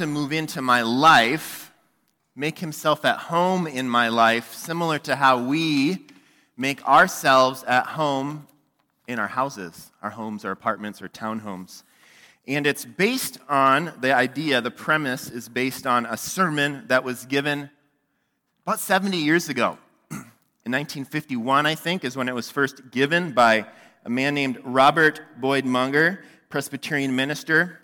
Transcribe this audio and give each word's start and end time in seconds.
to 0.00 0.06
move 0.06 0.32
into 0.32 0.62
my 0.62 0.80
life, 0.80 1.74
make 2.34 2.58
himself 2.58 3.04
at 3.04 3.18
home 3.18 3.66
in 3.66 3.86
my 3.86 4.08
life, 4.08 4.54
similar 4.54 4.98
to 4.98 5.14
how 5.14 5.44
we 5.44 6.06
make 6.56 6.82
ourselves 6.88 7.62
at 7.64 7.84
home 7.84 8.46
in 9.06 9.18
our 9.18 9.28
houses, 9.28 9.90
our 10.00 10.08
homes, 10.08 10.42
our 10.42 10.52
apartments, 10.52 11.02
our 11.02 11.08
townhomes. 11.10 11.82
And 12.48 12.66
it's 12.66 12.86
based 12.86 13.36
on 13.46 13.92
the 14.00 14.14
idea, 14.14 14.62
the 14.62 14.70
premise 14.70 15.28
is 15.28 15.50
based 15.50 15.86
on 15.86 16.06
a 16.06 16.16
sermon 16.16 16.84
that 16.86 17.04
was 17.04 17.26
given 17.26 17.68
about 18.64 18.80
70 18.80 19.18
years 19.18 19.50
ago. 19.50 19.76
In 20.10 20.72
1951, 20.72 21.66
I 21.66 21.74
think, 21.74 22.06
is 22.06 22.16
when 22.16 22.26
it 22.26 22.34
was 22.34 22.50
first 22.50 22.90
given 22.90 23.32
by 23.32 23.66
a 24.06 24.08
man 24.08 24.34
named 24.34 24.62
Robert 24.64 25.20
Boyd 25.38 25.66
Munger, 25.66 26.24
Presbyterian 26.48 27.14
minister. 27.14 27.79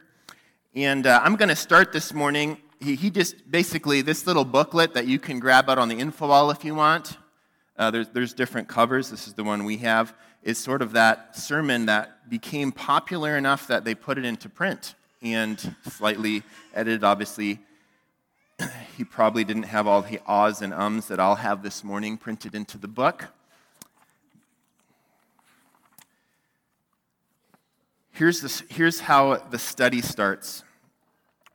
And 0.77 1.06
uh, 1.06 1.22
I'm 1.24 1.36
going 1.36 1.48
to 1.48 1.56
start 1.56 1.90
this 1.90 2.12
morning. 2.12 2.59
He, 2.80 2.96
he, 2.96 3.09
just 3.09 3.50
basically, 3.50 4.02
this 4.02 4.27
little 4.27 4.45
booklet 4.45 4.92
that 4.92 5.06
you 5.06 5.18
can 5.18 5.41
grab 5.41 5.70
out 5.70 5.78
on 5.78 5.88
the 5.88 5.98
info 5.98 6.28
wall 6.28 6.51
if 6.51 6.66
you 6.66 6.74
want, 6.74 7.16
uh, 7.78 7.91
there's, 7.91 8.10
there's 8.10 8.34
different 8.34 8.68
covers. 8.68 9.09
This 9.09 9.27
is 9.27 9.32
the 9.32 9.42
one 9.42 9.65
we 9.65 9.78
have, 9.78 10.15
is 10.42 10.59
sort 10.59 10.82
of 10.82 10.92
that 10.92 11.34
sermon 11.34 11.87
that 11.87 12.28
became 12.28 12.73
popular 12.73 13.38
enough 13.38 13.66
that 13.68 13.87
they 13.87 13.95
put 13.95 14.18
it 14.18 14.27
into 14.27 14.51
print 14.51 14.96
and 15.23 15.74
slightly 15.88 16.42
edited, 16.74 17.04
obviously, 17.04 17.59
he 18.98 19.04
probably 19.04 19.45
didn't 19.45 19.62
have 19.62 19.87
all 19.87 20.02
the 20.02 20.20
ahs 20.27 20.60
and 20.60 20.74
ums 20.74 21.09
that 21.09 21.18
I'll 21.18 21.37
have 21.37 21.62
this 21.62 21.82
morning 21.84 22.18
printed 22.18 22.54
into 22.54 22.77
the 22.77 22.88
book. 22.88 23.29
Here's, 28.16 28.41
this, 28.41 28.62
here's 28.70 28.98
how 28.98 29.37
the 29.37 29.59
study 29.59 30.01
starts. 30.01 30.65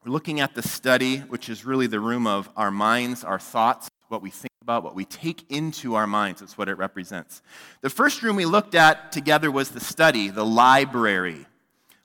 We're 0.06 0.12
looking 0.12 0.42
at 0.42 0.54
the 0.54 0.62
study, 0.62 1.18
which 1.18 1.50
is 1.50 1.66
really 1.66 1.88
the 1.88 2.00
room 2.00 2.28
of 2.28 2.52
our 2.56 2.70
minds, 2.70 3.24
our 3.24 3.40
thoughts, 3.40 3.90
what 4.10 4.22
we 4.22 4.30
think 4.30 4.52
about, 4.62 4.84
what 4.84 4.94
we 4.94 5.04
take 5.04 5.50
into 5.50 5.96
our 5.96 6.05
minds. 6.05 6.40
That's 6.40 6.60
what 6.60 6.70
it 6.70 6.76
represents. 6.76 7.41
The 7.82 7.90
first 7.90 8.22
room 8.22 8.35
we 8.35 8.46
looked 8.46 8.76
at 8.76 9.12
together 9.12 9.50
was 9.50 9.70
the 9.70 9.80
study, 9.80 10.30
the 10.30 10.46
library. 10.46 11.48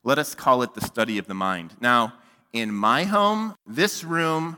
Let 0.05 0.19
us 0.19 0.34
call 0.34 0.62
it 0.62 0.73
the 0.73 0.80
study 0.80 1.19
of 1.19 1.27
the 1.27 1.34
mind. 1.34 1.75
Now, 1.78 2.14
in 2.55 2.73
my 2.73 3.05
home, 3.05 3.56
this 3.67 4.05
room 4.05 4.56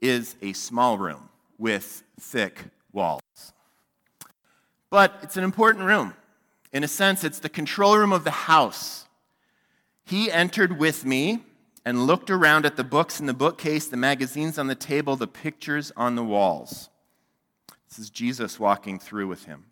is 0.00 0.36
a 0.40 0.52
small 0.52 0.98
room 0.98 1.30
with 1.58 2.04
thick 2.20 2.66
walls. 2.92 3.22
But 4.88 5.18
it's 5.24 5.36
an 5.36 5.42
important 5.42 5.84
room. 5.84 6.14
In 6.72 6.84
a 6.84 6.88
sense, 6.88 7.24
it's 7.24 7.40
the 7.40 7.48
control 7.48 7.98
room 7.98 8.12
of 8.12 8.22
the 8.22 8.30
house. 8.30 9.05
He 10.06 10.30
entered 10.30 10.78
with 10.78 11.04
me 11.04 11.42
and 11.84 12.06
looked 12.06 12.30
around 12.30 12.64
at 12.64 12.76
the 12.76 12.84
books 12.84 13.18
in 13.18 13.26
the 13.26 13.34
bookcase, 13.34 13.88
the 13.88 13.96
magazines 13.96 14.56
on 14.56 14.68
the 14.68 14.76
table, 14.76 15.16
the 15.16 15.26
pictures 15.26 15.92
on 15.96 16.14
the 16.14 16.22
walls. 16.22 16.88
This 17.88 17.98
is 17.98 18.10
Jesus 18.10 18.60
walking 18.60 19.00
through 19.00 19.26
with 19.26 19.46
him. 19.46 19.64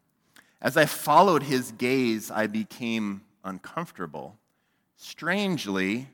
As 0.61 0.77
I 0.77 0.87
followed 0.87 1.45
his 1.45 1.71
gaze, 1.71 2.33
I 2.33 2.49
became 2.49 3.23
uncomfortable. 3.45 4.37
Strangely, 4.97 6.09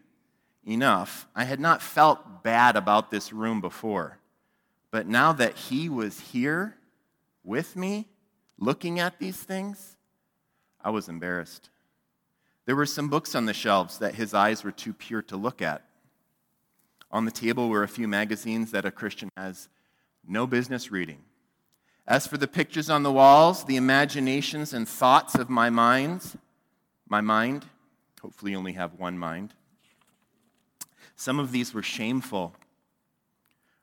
enough, 0.67 1.27
I 1.35 1.45
had 1.45 1.59
not 1.59 1.81
felt 1.81 2.43
bad 2.43 2.77
about 2.77 3.11
this 3.11 3.33
room 3.33 3.63
before. 3.63 4.19
But 4.91 5.07
now 5.07 5.33
that 5.33 5.57
he 5.57 5.89
was 5.89 6.21
here 6.21 6.77
with 7.43 7.75
me, 7.75 8.07
looking 8.59 9.01
at 9.01 9.19
these 9.19 9.39
things, 9.39 9.97
I 10.85 10.91
was 10.91 11.09
embarrassed. 11.09 11.71
There 12.71 12.77
were 12.77 12.87
some 12.87 13.09
books 13.09 13.35
on 13.35 13.47
the 13.47 13.53
shelves 13.53 13.99
that 13.99 14.15
his 14.15 14.33
eyes 14.33 14.63
were 14.63 14.71
too 14.71 14.93
pure 14.93 15.23
to 15.23 15.37
look 15.37 15.61
at. 15.61 15.83
On 17.11 17.25
the 17.25 17.33
table 17.33 17.69
were 17.69 17.83
a 17.83 17.89
few 17.89 18.07
magazines 18.07 18.71
that 18.71 18.85
a 18.85 18.93
Christian 18.93 19.29
has 19.37 19.69
no 20.25 20.47
business 20.47 20.89
reading. 20.89 21.19
As 22.07 22.29
for 22.29 22.39
the 22.39 22.47
pictures 22.47 22.89
on 22.89 23.03
the 23.03 23.11
walls, 23.11 23.65
the 23.65 23.75
imaginations 23.75 24.73
and 24.73 24.89
thoughts 24.89 25.35
of 25.35 25.51
my 25.51 25.69
mind, 25.69 26.39
my 27.09 27.21
mind, 27.21 27.65
hopefully 28.23 28.53
you 28.53 28.59
only 28.59 28.75
have 28.75 28.95
one 28.95 29.19
mind, 29.19 29.53
some 31.17 31.41
of 31.41 31.51
these 31.51 31.75
were 31.75 31.83
shameful. 31.83 32.55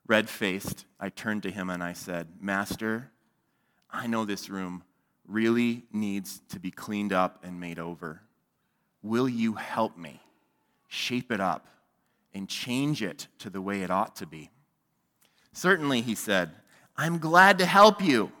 Red 0.06 0.30
faced, 0.30 0.86
I 0.98 1.10
turned 1.10 1.42
to 1.42 1.50
him 1.50 1.68
and 1.68 1.82
I 1.84 1.92
said, 1.92 2.28
Master, 2.40 3.10
I 3.90 4.06
know 4.06 4.24
this 4.24 4.48
room 4.48 4.82
really 5.26 5.84
needs 5.92 6.40
to 6.48 6.58
be 6.58 6.70
cleaned 6.70 7.12
up 7.12 7.44
and 7.44 7.60
made 7.60 7.78
over. 7.78 8.22
Will 9.02 9.28
you 9.28 9.54
help 9.54 9.96
me 9.96 10.20
shape 10.88 11.30
it 11.30 11.40
up 11.40 11.66
and 12.34 12.48
change 12.48 13.02
it 13.02 13.26
to 13.38 13.50
the 13.50 13.60
way 13.60 13.82
it 13.82 13.90
ought 13.90 14.16
to 14.16 14.26
be? 14.26 14.50
Certainly, 15.52 16.02
he 16.02 16.14
said, 16.14 16.50
I'm 16.96 17.18
glad 17.18 17.58
to 17.58 17.66
help 17.66 18.02
you. 18.02 18.32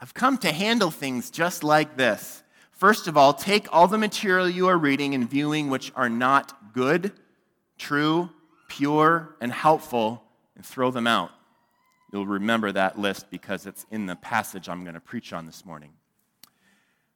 I've 0.00 0.14
come 0.14 0.38
to 0.38 0.52
handle 0.52 0.90
things 0.90 1.30
just 1.30 1.64
like 1.64 1.96
this. 1.96 2.42
First 2.72 3.06
of 3.06 3.16
all, 3.16 3.32
take 3.32 3.72
all 3.72 3.86
the 3.86 3.98
material 3.98 4.48
you 4.48 4.66
are 4.66 4.76
reading 4.76 5.14
and 5.14 5.30
viewing 5.30 5.70
which 5.70 5.92
are 5.94 6.08
not 6.08 6.72
good 6.72 7.12
true, 7.78 8.30
pure, 8.68 9.36
and 9.40 9.52
helpful, 9.52 10.22
and 10.56 10.64
throw 10.64 10.90
them 10.90 11.06
out. 11.06 11.30
You'll 12.12 12.26
remember 12.26 12.70
that 12.72 12.98
list 12.98 13.30
because 13.30 13.66
it's 13.66 13.86
in 13.90 14.06
the 14.06 14.16
passage 14.16 14.68
I'm 14.68 14.84
going 14.84 14.94
to 14.94 15.00
preach 15.00 15.32
on 15.32 15.46
this 15.46 15.64
morning. 15.64 15.92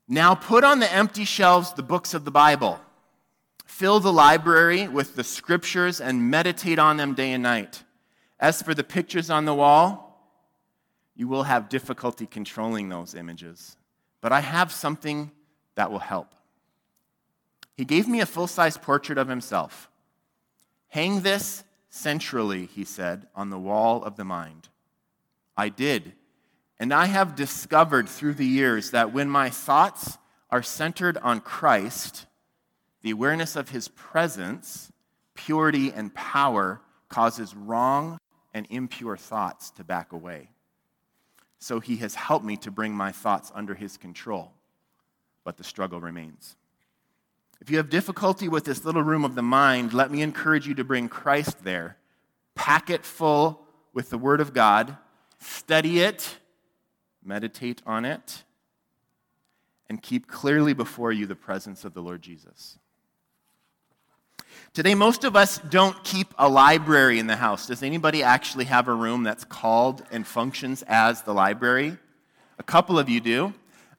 Now 0.09 0.35
put 0.35 0.65
on 0.65 0.81
the 0.81 0.91
empty 0.91 1.25
shelves 1.25 1.75
the 1.75 1.83
books 1.83 2.15
of 2.15 2.25
the 2.25 2.31
Bible. 2.31 2.81
Fill 3.67 4.01
the 4.01 4.13
library 4.13 4.89
with 4.89 5.15
the 5.15 5.23
scriptures 5.23 6.01
and 6.01 6.31
meditate 6.31 6.79
on 6.79 6.97
them 6.97 7.15
day 7.15 7.33
and 7.33 7.43
night. 7.43 7.85
As 8.41 8.63
for 8.63 8.73
the 8.73 8.83
pictures 8.85 9.29
on 9.29 9.45
the 9.45 9.55
wall, 9.55 10.09
you 11.15 11.29
will 11.29 11.43
have 11.43 11.69
difficulty 11.69 12.27
controlling 12.27 12.89
those 12.89 13.15
images. 13.15 13.77
But 14.23 14.33
I 14.33 14.41
have 14.41 14.73
something 14.73 15.31
that 15.75 15.93
will 15.93 15.99
help. 15.99 16.35
He 17.77 17.85
gave 17.85 18.09
me 18.09 18.21
a 18.21 18.27
full 18.27 18.47
size 18.47 18.79
portrait 18.79 19.19
of 19.19 19.29
himself. 19.29 19.91
Hang 20.89 21.21
this 21.21 21.65
centrally, 21.91 22.67
he 22.67 22.85
said, 22.85 23.27
on 23.35 23.51
the 23.51 23.59
wall 23.59 24.03
of 24.03 24.17
the 24.17 24.25
mind. 24.25 24.69
I 25.57 25.69
did. 25.69 26.15
And 26.81 26.93
I 26.93 27.07
have 27.07 27.35
discovered 27.35 28.09
through 28.09 28.35
the 28.35 28.47
years 28.47 28.93
that 28.93 29.13
when 29.13 29.29
my 29.29 29.51
thoughts 29.51 30.19
are 30.51 30.63
centered 30.63 31.19
on 31.19 31.41
Christ, 31.41 32.27
the 33.03 33.11
awareness 33.11 33.57
of 33.57 33.71
his 33.71 33.89
presence, 33.89 34.93
purity, 35.35 35.93
and 35.93 36.15
power 36.15 36.81
causes 37.09 37.55
wrong 37.55 38.19
and 38.55 38.67
impure 38.71 39.17
thoughts 39.17 39.71
to 39.73 39.85
back 39.85 40.13
away. 40.13 40.51
So 41.59 41.81
he 41.81 41.97
has 41.97 42.15
helped 42.15 42.45
me 42.45 42.57
to 42.59 42.71
bring 42.71 42.93
my 42.93 43.13
thoughts 43.13 43.51
under 43.55 43.75
his 43.75 43.97
control, 43.97 44.53
but 45.45 45.57
the 45.57 45.65
struggle 45.65 46.01
remains. 46.01 46.57
If 47.61 47.71
you 47.71 47.79
have 47.79 47.91
difficulty 47.91 48.49
with 48.49 48.65
this 48.65 48.85
little 48.85 49.03
room 49.03 49.25
of 49.25 49.35
the 49.35 49.43
mind, 49.43 49.93
let 49.93 50.13
me 50.13 50.23
encourage 50.23 50.69
you 50.69 50.75
to 50.75 50.85
bring 50.85 51.09
Christ 51.09 51.65
there. 51.65 51.97
Pack 52.55 52.89
it 52.89 53.05
full 53.05 53.61
with 53.93 54.11
the 54.11 54.19
Word 54.19 54.41
of 54.41 54.53
God, 54.53 54.97
study 55.41 56.01
it, 56.01 56.37
meditate 57.29 57.83
on 57.87 58.07
it, 58.07 58.43
and 59.89 60.03
keep 60.03 60.27
clearly 60.27 60.73
before 60.73 61.13
you 61.13 61.27
the 61.27 61.37
presence 61.37 61.85
of 61.85 61.93
the 61.93 62.01
Lord 62.01 62.23
Jesus. 62.23 62.79
Today, 64.73 64.95
most 64.95 65.25
of 65.25 65.37
us 65.37 65.59
don't 65.59 66.03
keep 66.05 66.33
a 66.39 66.49
library 66.49 67.19
in 67.19 67.27
the 67.27 67.37
house. 67.37 67.67
Does 67.67 67.83
anybody 67.83 68.23
actually 68.23 68.65
have 68.65 68.89
a 68.89 68.95
room 68.95 69.23
that's 69.23 69.45
called 69.45 70.03
and 70.11 70.27
functions 70.27 70.83
as 70.89 71.23
the 71.23 71.35
library? 71.35 71.99
A 72.59 72.63
couple 72.63 72.99
of 72.99 73.09
you 73.09 73.21
do. 73.21 73.53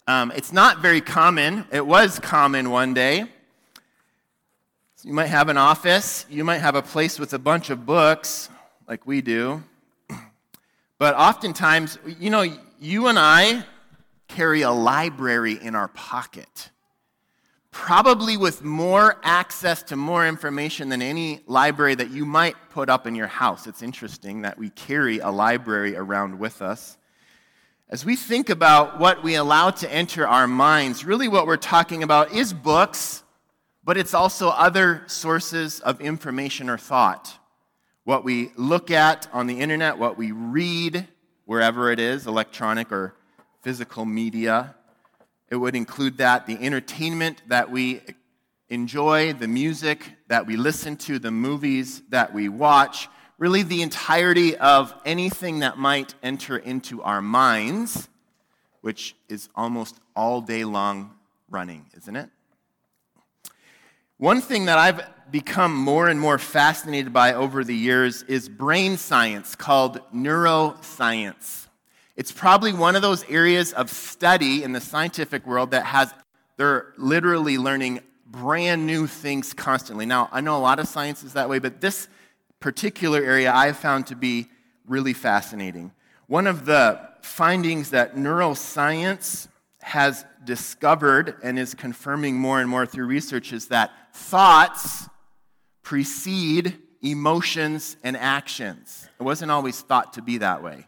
Um, 0.08 0.32
it's 0.36 0.52
not 0.52 0.80
very 0.80 1.02
common. 1.02 1.66
It 1.72 1.86
was 1.86 2.20
common 2.20 2.72
one 2.72 2.96
day. 2.96 3.26
So 4.96 5.08
you 5.08 5.14
might 5.14 5.28
have 5.28 5.50
an 5.50 5.58
office, 5.58 6.26
you 6.30 6.44
might 6.44 6.58
have 6.58 6.76
a 6.76 6.82
place 6.82 7.20
with 7.20 7.34
a 7.34 7.40
bunch 7.40 7.70
of 7.70 7.86
books, 7.86 8.50
like 8.88 9.06
we 9.06 9.22
do. 9.22 9.64
But 10.98 11.16
oftentimes, 11.16 11.98
you 12.20 12.30
know, 12.30 12.44
you 12.80 13.08
and 13.08 13.20
I 13.20 13.66
carry 14.28 14.62
a 14.62 14.72
library 14.72 15.60
in 15.62 15.76
our 15.76 15.88
pocket, 15.90 16.70
probably 17.72 18.38
with 18.38 18.64
more 18.64 19.20
access 19.24 19.84
to 19.84 19.96
more 19.96 20.28
information 20.28 20.90
than 20.90 21.02
any 21.02 21.42
library 21.48 21.96
that 21.96 22.12
you 22.12 22.26
might 22.26 22.56
put 22.70 22.90
up 22.90 23.08
in 23.08 23.16
your 23.16 23.28
house. 23.28 23.68
It's 23.68 23.82
interesting 23.82 24.42
that 24.44 24.58
we 24.58 24.70
carry 24.70 25.20
a 25.20 25.30
library 25.30 25.96
around 25.96 26.40
with 26.40 26.62
us. 26.62 26.98
As 27.90 28.06
we 28.06 28.16
think 28.16 28.50
about 28.50 29.00
what 29.00 29.24
we 29.24 29.36
allow 29.36 29.72
to 29.72 29.92
enter 29.92 30.28
our 30.28 30.48
minds, 30.48 31.04
really 31.04 31.28
what 31.28 31.48
we're 31.48 31.58
talking 31.58 32.04
about 32.04 32.32
is 32.34 32.54
books 32.54 33.24
but 33.90 33.98
it's 33.98 34.14
also 34.14 34.50
other 34.50 35.02
sources 35.08 35.80
of 35.80 36.00
information 36.00 36.70
or 36.70 36.78
thought. 36.78 37.40
What 38.04 38.24
we 38.24 38.52
look 38.56 38.92
at 38.92 39.28
on 39.34 39.48
the 39.48 39.60
internet, 39.60 39.98
what 39.98 40.16
we 40.16 40.32
read, 40.32 41.08
wherever 41.50 41.92
it 41.92 42.00
is, 42.00 42.28
electronic 42.28 42.92
or 42.92 43.16
physical 43.64 44.06
media. 44.06 44.76
It 45.50 45.56
would 45.56 45.76
include 45.76 46.20
that, 46.20 46.46
the 46.46 46.64
entertainment 46.64 47.42
that 47.48 47.72
we 47.72 48.02
enjoy, 48.70 49.34
the 49.34 49.48
music 49.48 50.12
that 50.28 50.46
we 50.46 50.56
listen 50.58 50.96
to, 50.98 51.18
the 51.18 51.32
movies 51.32 52.04
that 52.10 52.36
we 52.36 52.50
watch, 52.50 53.10
really 53.40 53.64
the 53.64 53.82
entirety 53.82 54.58
of 54.58 54.94
anything 55.06 55.62
that 55.62 55.80
might 55.80 56.14
enter 56.22 56.56
into 56.56 57.02
our 57.02 57.20
minds, 57.20 58.10
which 58.82 59.16
is 59.28 59.50
almost 59.56 60.00
all 60.16 60.42
day 60.42 60.64
long 60.64 61.16
running, 61.50 61.88
isn't 61.98 62.16
it? 62.16 62.30
One 64.18 64.40
thing 64.40 64.66
that 64.66 64.78
I've 64.78 65.02
become 65.32 65.76
more 65.76 66.08
and 66.08 66.20
more 66.20 66.38
fascinated 66.38 67.14
by 67.14 67.34
over 67.34 67.64
the 67.64 67.76
years 67.76 68.24
is 68.24 68.50
brain 68.50 68.98
science 68.98 69.56
called 69.56 70.02
neuroscience. 70.14 71.68
It's 72.16 72.32
probably 72.32 72.74
one 72.74 72.96
of 72.96 73.02
those 73.02 73.24
areas 73.30 73.72
of 73.74 73.90
study 73.90 74.64
in 74.64 74.74
the 74.74 74.82
scientific 74.82 75.48
world 75.48 75.72
that 75.72 75.86
has, 75.86 76.14
they're 76.58 76.94
literally 76.98 77.58
learning 77.58 78.02
brand 78.26 78.86
new 78.86 79.08
things 79.08 79.54
constantly. 79.54 80.06
Now, 80.06 80.30
I 80.32 80.42
know 80.42 80.58
a 80.58 80.60
lot 80.60 80.80
of 80.80 80.88
science 80.88 81.24
is 81.24 81.34
that 81.34 81.50
way, 81.50 81.60
but 81.60 81.82
this 81.82 82.08
particular 82.60 83.24
area 83.24 83.52
I 83.52 83.68
have 83.68 83.78
found 83.78 84.08
to 84.08 84.16
be 84.16 84.48
really 84.86 85.14
fascinating. 85.14 85.92
One 86.28 86.46
of 86.46 86.66
the 86.66 87.00
findings 87.22 87.92
that 87.92 88.16
neuroscience 88.16 89.48
has 89.82 90.26
discovered 90.44 91.36
and 91.42 91.58
is 91.58 91.74
confirming 91.74 92.36
more 92.36 92.60
and 92.60 92.70
more 92.70 92.86
through 92.86 93.06
research 93.06 93.54
is 93.54 93.68
that 93.70 93.92
thoughts 94.14 95.08
precede 95.90 96.78
emotions 97.02 97.98
and 98.04 98.16
actions. 98.16 99.10
It 99.20 99.24
wasn't 99.24 99.50
always 99.50 99.82
thought 99.82 100.14
to 100.14 100.22
be 100.22 100.38
that 100.38 100.62
way. 100.62 100.86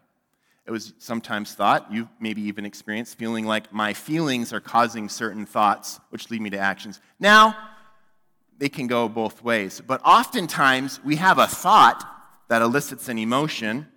It 0.67 0.69
was 0.69 0.93
sometimes 0.99 1.55
thought, 1.55 1.91
you 1.91 2.07
maybe 2.19 2.43
even 2.43 2.67
experienced 2.67 3.17
feeling 3.17 3.47
like 3.47 3.73
my 3.73 3.93
feelings 3.93 4.53
are 4.53 4.59
causing 4.59 5.09
certain 5.09 5.47
thoughts, 5.47 5.99
which 6.11 6.29
lead 6.29 6.39
me 6.39 6.51
to 6.51 6.59
actions. 6.59 7.01
Now, 7.19 7.57
they 8.59 8.69
can 8.69 8.85
go 8.85 9.09
both 9.09 9.43
ways. 9.43 9.81
But 9.81 10.01
oftentimes, 10.05 11.03
we 11.03 11.15
have 11.15 11.39
a 11.39 11.47
thought 11.47 12.07
that 12.49 12.61
elicits 12.61 13.09
an 13.09 13.17
emotion 13.17 13.87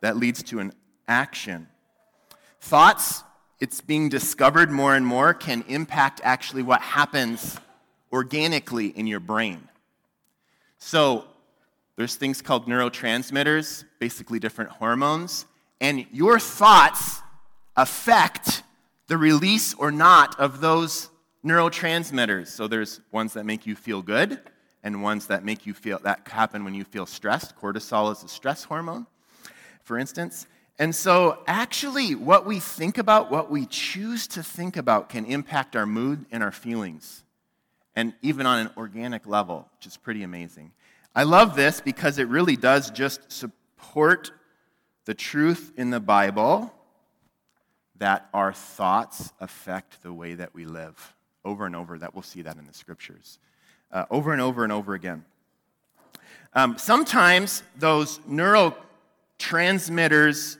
that 0.00 0.16
leads 0.16 0.42
to 0.42 0.58
an 0.58 0.72
action. 1.06 1.68
Thoughts, 2.60 3.22
it's 3.60 3.80
being 3.80 4.08
discovered 4.08 4.68
more 4.68 4.96
and 4.96 5.06
more, 5.06 5.32
can 5.32 5.62
impact 5.68 6.20
actually 6.24 6.64
what 6.64 6.80
happens 6.80 7.56
organically 8.12 8.88
in 8.88 9.06
your 9.06 9.20
brain. 9.20 9.68
So, 10.86 11.24
there's 11.96 12.16
things 12.16 12.42
called 12.42 12.66
neurotransmitters, 12.66 13.84
basically 13.98 14.38
different 14.38 14.70
hormones, 14.70 15.46
and 15.80 16.04
your 16.12 16.38
thoughts 16.38 17.22
affect 17.74 18.62
the 19.06 19.16
release 19.16 19.72
or 19.72 19.90
not 19.90 20.38
of 20.38 20.60
those 20.60 21.08
neurotransmitters. 21.42 22.48
So 22.48 22.68
there's 22.68 23.00
ones 23.12 23.32
that 23.32 23.46
make 23.46 23.66
you 23.66 23.74
feel 23.74 24.02
good 24.02 24.38
and 24.82 25.02
ones 25.02 25.26
that 25.28 25.42
make 25.42 25.64
you 25.64 25.72
feel 25.72 26.00
that 26.00 26.28
happen 26.28 26.64
when 26.64 26.74
you 26.74 26.84
feel 26.84 27.06
stressed. 27.06 27.56
Cortisol 27.58 28.12
is 28.12 28.22
a 28.22 28.28
stress 28.28 28.64
hormone, 28.64 29.06
for 29.84 29.98
instance. 29.98 30.46
And 30.78 30.94
so 30.94 31.42
actually 31.46 32.14
what 32.14 32.44
we 32.44 32.60
think 32.60 32.98
about, 32.98 33.30
what 33.30 33.50
we 33.50 33.64
choose 33.64 34.26
to 34.26 34.42
think 34.42 34.76
about 34.76 35.08
can 35.08 35.24
impact 35.24 35.76
our 35.76 35.86
mood 35.86 36.26
and 36.30 36.42
our 36.42 36.52
feelings. 36.52 37.23
And 37.96 38.12
even 38.22 38.46
on 38.46 38.58
an 38.58 38.70
organic 38.76 39.26
level, 39.26 39.68
which 39.76 39.86
is 39.86 39.96
pretty 39.96 40.22
amazing. 40.22 40.72
I 41.14 41.22
love 41.22 41.54
this 41.54 41.80
because 41.80 42.18
it 42.18 42.28
really 42.28 42.56
does 42.56 42.90
just 42.90 43.30
support 43.30 44.32
the 45.04 45.14
truth 45.14 45.72
in 45.76 45.90
the 45.90 46.00
Bible 46.00 46.74
that 47.98 48.28
our 48.34 48.52
thoughts 48.52 49.32
affect 49.40 50.02
the 50.02 50.12
way 50.12 50.34
that 50.34 50.52
we 50.54 50.64
live. 50.64 51.14
Over 51.44 51.66
and 51.66 51.76
over, 51.76 51.96
that 51.98 52.14
we'll 52.14 52.22
see 52.22 52.42
that 52.42 52.56
in 52.56 52.66
the 52.66 52.74
scriptures. 52.74 53.38
Uh, 53.92 54.06
over 54.10 54.32
and 54.32 54.42
over 54.42 54.64
and 54.64 54.72
over 54.72 54.94
again. 54.94 55.24
Um, 56.54 56.78
sometimes 56.78 57.62
those 57.76 58.18
neurotransmitters, 58.20 60.56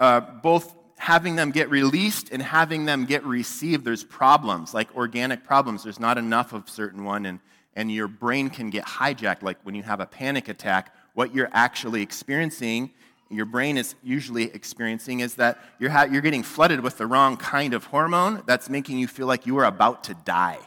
uh, 0.00 0.20
both 0.20 0.74
having 0.96 1.36
them 1.36 1.50
get 1.50 1.70
released 1.70 2.30
and 2.30 2.42
having 2.42 2.84
them 2.84 3.04
get 3.04 3.24
received, 3.24 3.84
there's 3.84 4.04
problems, 4.04 4.72
like 4.74 4.94
organic 4.96 5.44
problems. 5.44 5.82
There's 5.82 6.00
not 6.00 6.18
enough 6.18 6.52
of 6.52 6.68
certain 6.68 7.04
one, 7.04 7.26
and, 7.26 7.40
and 7.74 7.90
your 7.90 8.08
brain 8.08 8.50
can 8.50 8.70
get 8.70 8.84
hijacked. 8.84 9.42
Like 9.42 9.58
when 9.62 9.74
you 9.74 9.82
have 9.82 10.00
a 10.00 10.06
panic 10.06 10.48
attack, 10.48 10.94
what 11.14 11.34
you're 11.34 11.50
actually 11.52 12.02
experiencing 12.02 12.90
your 13.30 13.46
brain 13.46 13.76
is 13.76 13.94
usually 14.02 14.44
experiencing 14.44 15.20
is 15.20 15.34
that 15.36 15.58
you're, 15.78 15.90
ha- 15.90 16.04
you're 16.10 16.22
getting 16.22 16.42
flooded 16.42 16.80
with 16.80 16.98
the 16.98 17.06
wrong 17.06 17.36
kind 17.36 17.74
of 17.74 17.84
hormone 17.84 18.42
that's 18.46 18.68
making 18.68 18.98
you 18.98 19.06
feel 19.06 19.26
like 19.26 19.46
you 19.46 19.56
are 19.58 19.64
about 19.64 20.04
to 20.04 20.14
die, 20.24 20.58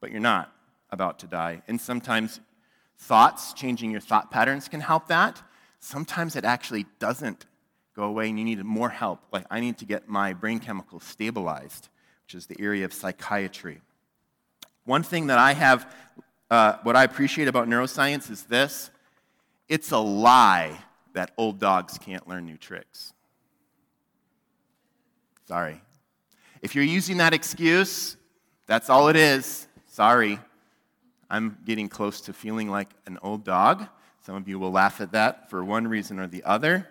but 0.00 0.10
you're 0.10 0.20
not 0.20 0.52
about 0.90 1.18
to 1.20 1.26
die. 1.26 1.62
And 1.68 1.80
sometimes 1.80 2.40
thoughts, 2.98 3.52
changing 3.52 3.90
your 3.90 4.00
thought 4.00 4.30
patterns 4.30 4.68
can 4.68 4.80
help 4.80 5.08
that. 5.08 5.42
Sometimes 5.78 6.36
it 6.36 6.44
actually 6.44 6.86
doesn't 6.98 7.46
go 8.00 8.06
away 8.06 8.30
and 8.30 8.38
you 8.38 8.44
need 8.46 8.64
more 8.64 8.88
help. 8.88 9.20
Like, 9.30 9.44
I 9.50 9.60
need 9.60 9.76
to 9.78 9.84
get 9.84 10.08
my 10.08 10.32
brain 10.32 10.58
chemicals 10.58 11.04
stabilized, 11.04 11.90
which 12.24 12.34
is 12.34 12.46
the 12.46 12.56
area 12.58 12.86
of 12.86 12.94
psychiatry. 12.94 13.82
One 14.84 15.02
thing 15.02 15.26
that 15.26 15.38
I 15.38 15.52
have, 15.52 15.94
uh, 16.50 16.78
what 16.82 16.96
I 16.96 17.04
appreciate 17.04 17.46
about 17.46 17.68
neuroscience 17.68 18.30
is 18.30 18.44
this 18.44 18.90
it's 19.68 19.90
a 19.92 19.98
lie 19.98 20.78
that 21.12 21.32
old 21.36 21.58
dogs 21.58 21.98
can't 21.98 22.26
learn 22.26 22.46
new 22.46 22.56
tricks. 22.56 23.12
Sorry. 25.46 25.82
If 26.62 26.74
you're 26.74 26.84
using 26.84 27.18
that 27.18 27.34
excuse, 27.34 28.16
that's 28.66 28.88
all 28.88 29.08
it 29.08 29.16
is. 29.16 29.68
Sorry. 29.86 30.38
I'm 31.28 31.58
getting 31.66 31.88
close 31.88 32.22
to 32.22 32.32
feeling 32.32 32.70
like 32.70 32.88
an 33.06 33.18
old 33.22 33.44
dog. 33.44 33.86
Some 34.22 34.36
of 34.36 34.48
you 34.48 34.58
will 34.58 34.72
laugh 34.72 35.02
at 35.02 35.12
that 35.12 35.50
for 35.50 35.62
one 35.62 35.86
reason 35.86 36.18
or 36.18 36.26
the 36.26 36.42
other. 36.44 36.88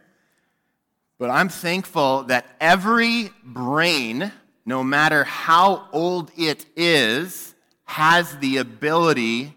But 1.20 1.30
I'm 1.30 1.50
thankful 1.50 2.24
that 2.24 2.48
every 2.60 3.30
brain, 3.44 4.32
no 4.66 4.84
matter 4.84 5.24
how 5.24 5.88
old 5.92 6.32
it 6.36 6.66
is, 6.76 7.54
has 7.86 8.36
the 8.38 8.58
ability 8.58 9.54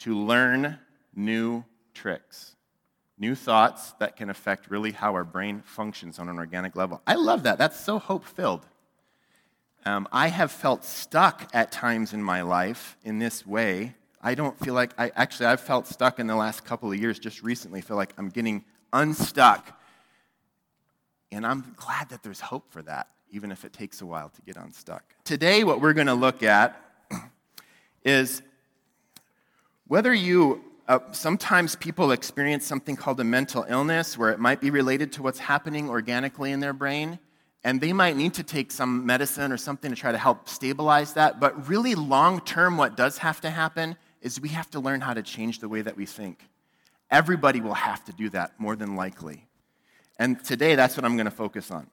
to 0.00 0.16
learn 0.16 0.78
new 1.16 1.64
tricks 1.94 2.54
new 3.18 3.34
thoughts 3.34 3.92
that 3.98 4.16
can 4.16 4.28
affect 4.30 4.70
really 4.70 4.92
how 4.92 5.14
our 5.14 5.24
brain 5.24 5.62
functions 5.64 6.18
on 6.18 6.28
an 6.28 6.38
organic 6.38 6.76
level. 6.76 7.00
I 7.06 7.14
love 7.14 7.44
that. 7.44 7.58
That's 7.58 7.78
so 7.78 7.98
hope 7.98 8.24
filled. 8.24 8.66
Um, 9.86 10.08
I 10.12 10.28
have 10.28 10.50
felt 10.50 10.84
stuck 10.84 11.48
at 11.52 11.70
times 11.70 12.12
in 12.12 12.22
my 12.22 12.42
life 12.42 12.96
in 13.04 13.18
this 13.18 13.46
way. 13.46 13.94
I 14.20 14.34
don't 14.34 14.58
feel 14.58 14.74
like 14.74 14.92
I 14.98 15.12
actually 15.14 15.46
I've 15.46 15.60
felt 15.60 15.86
stuck 15.86 16.18
in 16.18 16.26
the 16.26 16.36
last 16.36 16.64
couple 16.64 16.90
of 16.90 16.98
years. 16.98 17.18
Just 17.18 17.42
recently, 17.42 17.82
feel 17.82 17.96
like 17.96 18.14
I'm 18.16 18.30
getting 18.30 18.64
unstuck, 18.92 19.78
and 21.32 21.46
I'm 21.46 21.74
glad 21.76 22.08
that 22.10 22.22
there's 22.22 22.40
hope 22.40 22.70
for 22.70 22.82
that, 22.82 23.08
even 23.30 23.50
if 23.50 23.64
it 23.64 23.72
takes 23.72 24.00
a 24.00 24.06
while 24.06 24.28
to 24.30 24.42
get 24.42 24.56
unstuck. 24.56 25.02
Today, 25.24 25.64
what 25.64 25.80
we're 25.80 25.92
going 25.92 26.06
to 26.06 26.14
look 26.14 26.42
at 26.42 26.80
is 28.04 28.42
whether 29.86 30.12
you 30.14 30.64
uh, 30.86 30.98
sometimes 31.12 31.76
people 31.76 32.12
experience 32.12 32.66
something 32.66 32.94
called 32.94 33.18
a 33.20 33.24
mental 33.24 33.64
illness 33.68 34.18
where 34.18 34.30
it 34.30 34.38
might 34.38 34.60
be 34.60 34.70
related 34.70 35.12
to 35.12 35.22
what's 35.22 35.38
happening 35.38 35.88
organically 35.88 36.52
in 36.52 36.60
their 36.60 36.74
brain, 36.74 37.18
and 37.64 37.80
they 37.80 37.92
might 37.92 38.16
need 38.16 38.34
to 38.34 38.42
take 38.42 38.70
some 38.70 39.06
medicine 39.06 39.50
or 39.50 39.56
something 39.56 39.90
to 39.90 39.96
try 39.96 40.12
to 40.12 40.18
help 40.18 40.48
stabilize 40.48 41.14
that. 41.14 41.40
But 41.40 41.68
really, 41.68 41.94
long 41.94 42.40
term, 42.40 42.76
what 42.76 42.96
does 42.96 43.18
have 43.18 43.40
to 43.40 43.50
happen 43.50 43.96
is 44.20 44.40
we 44.40 44.50
have 44.50 44.70
to 44.70 44.80
learn 44.80 45.00
how 45.00 45.14
to 45.14 45.22
change 45.22 45.60
the 45.60 45.68
way 45.68 45.80
that 45.80 45.96
we 45.96 46.04
think. 46.04 46.46
Everybody 47.10 47.60
will 47.60 47.74
have 47.74 48.04
to 48.04 48.12
do 48.12 48.28
that, 48.30 48.58
more 48.58 48.76
than 48.76 48.96
likely. 48.96 49.46
And 50.18 50.42
today, 50.44 50.74
that's 50.74 50.96
what 50.96 51.04
I'm 51.04 51.16
going 51.16 51.26
to 51.26 51.30
focus 51.30 51.70
on. 51.70 51.88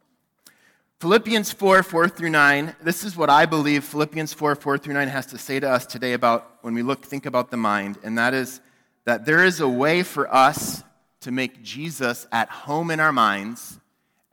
Philippians 0.99 1.51
4 1.51 1.81
4 1.81 2.09
through 2.09 2.29
9. 2.29 2.75
This 2.83 3.03
is 3.03 3.17
what 3.17 3.29
I 3.29 3.47
believe 3.47 3.83
Philippians 3.83 4.33
4 4.33 4.55
4 4.55 4.77
through 4.77 4.93
9 4.93 5.07
has 5.07 5.25
to 5.27 5.37
say 5.39 5.59
to 5.59 5.67
us 5.67 5.85
today 5.87 6.13
about 6.13 6.57
when 6.61 6.75
we 6.75 6.83
look, 6.83 7.03
think 7.03 7.25
about 7.25 7.49
the 7.49 7.57
mind, 7.57 7.97
and 8.03 8.17
that 8.19 8.35
is 8.35 8.61
that 9.05 9.25
there 9.25 9.43
is 9.43 9.59
a 9.59 9.67
way 9.67 10.03
for 10.03 10.31
us 10.31 10.83
to 11.21 11.31
make 11.31 11.63
Jesus 11.63 12.27
at 12.31 12.49
home 12.49 12.91
in 12.91 12.99
our 12.99 13.11
minds 13.11 13.79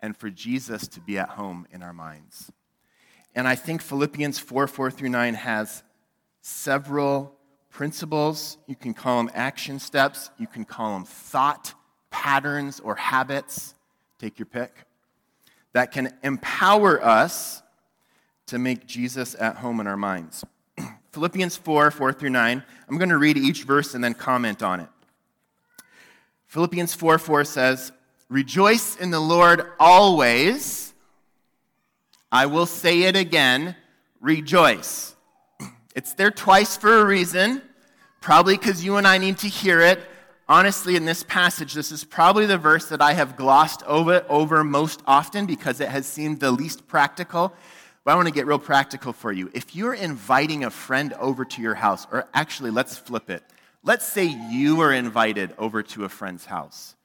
and 0.01 0.17
for 0.17 0.29
Jesus 0.29 0.87
to 0.89 1.01
be 1.01 1.19
at 1.19 1.31
home 1.31 1.67
in 1.73 1.83
our 1.83 1.95
minds. 1.95 2.53
And 3.35 3.49
I 3.49 3.55
think 3.55 3.81
Philippians 3.81 4.39
4 4.39 4.67
4 4.67 4.91
through 4.91 5.09
9 5.09 5.35
has 5.35 5.83
several 6.43 7.35
principles. 7.71 8.59
You 8.67 8.77
can 8.77 8.93
call 8.93 9.19
them 9.19 9.31
action 9.35 9.79
steps, 9.79 10.31
you 10.39 10.47
can 10.47 10.65
call 10.65 10.93
them 10.95 11.05
thought 11.05 11.73
patterns 12.11 12.81
or 12.81 12.95
habits. 12.95 13.75
Take 14.19 14.39
your 14.39 14.47
pick. 14.47 14.85
That 15.73 15.93
can 15.93 16.15
empower 16.23 17.03
us 17.05 17.63
to 18.47 18.59
make 18.59 18.87
Jesus 18.87 19.37
at 19.39 19.57
home 19.57 19.81
in 19.81 19.87
our 19.87 19.97
minds. 19.97 20.45
Philippians 21.13 21.57
4 21.57 21.91
4 21.91 22.13
through 22.13 22.31
9. 22.31 22.63
I'm 22.89 22.99
going 22.99 23.11
to 23.11 23.19
read 23.19 23.37
each 23.37 23.65
verse 23.65 23.95
and 23.95 24.03
then 24.03 24.15
comment 24.15 24.63
on 24.63 24.81
it. 24.81 24.89
Philippians 26.47 26.95
4 26.95 27.19
4 27.19 27.45
says, 27.45 27.93
Rejoice 28.29 28.97
in 28.97 29.11
the 29.11 29.21
Lord 29.21 29.63
always. 29.79 30.95
I 32.31 32.47
will 32.47 32.67
say 32.67 33.03
it 33.03 33.17
again 33.17 33.77
rejoice. 34.21 35.15
It's 35.95 36.13
there 36.15 36.31
twice 36.31 36.77
for 36.77 37.01
a 37.01 37.05
reason, 37.05 37.61
probably 38.21 38.57
because 38.57 38.85
you 38.85 38.99
and 38.99 39.07
I 39.07 39.19
need 39.19 39.39
to 39.39 39.49
hear 39.49 39.81
it. 39.81 39.99
Honestly, 40.51 40.97
in 40.97 41.05
this 41.05 41.23
passage, 41.25 41.75
this 41.75 41.93
is 41.93 42.05
probably 42.05 42.47
the 42.47 42.57
verse 42.57 42.87
that 42.87 43.03
I 43.03 43.13
have 43.13 43.37
glossed 43.37 43.83
over, 43.83 44.25
over 44.31 44.65
most 44.65 45.03
often 45.07 45.45
because 45.45 45.79
it 45.79 45.91
has 45.91 46.07
seemed 46.07 46.41
the 46.41 46.51
least 46.51 46.87
practical. 46.87 47.53
But 48.03 48.13
I 48.13 48.15
want 48.15 48.29
to 48.29 48.35
get 48.35 48.47
real 48.47 48.59
practical 48.59 49.13
for 49.13 49.31
you. 49.31 49.51
If 49.53 49.77
you're 49.77 49.93
inviting 49.93 50.65
a 50.65 50.71
friend 50.71 51.13
over 51.15 51.45
to 51.45 51.61
your 51.61 51.75
house, 51.75 52.07
or 52.11 52.27
actually, 52.33 52.71
let's 52.71 52.97
flip 52.97 53.29
it. 53.29 53.43
Let's 53.83 54.07
say 54.07 54.25
you 54.25 54.81
are 54.81 54.93
invited 54.93 55.53
over 55.59 55.83
to 55.83 56.05
a 56.05 56.09
friend's 56.09 56.47
house. 56.47 56.97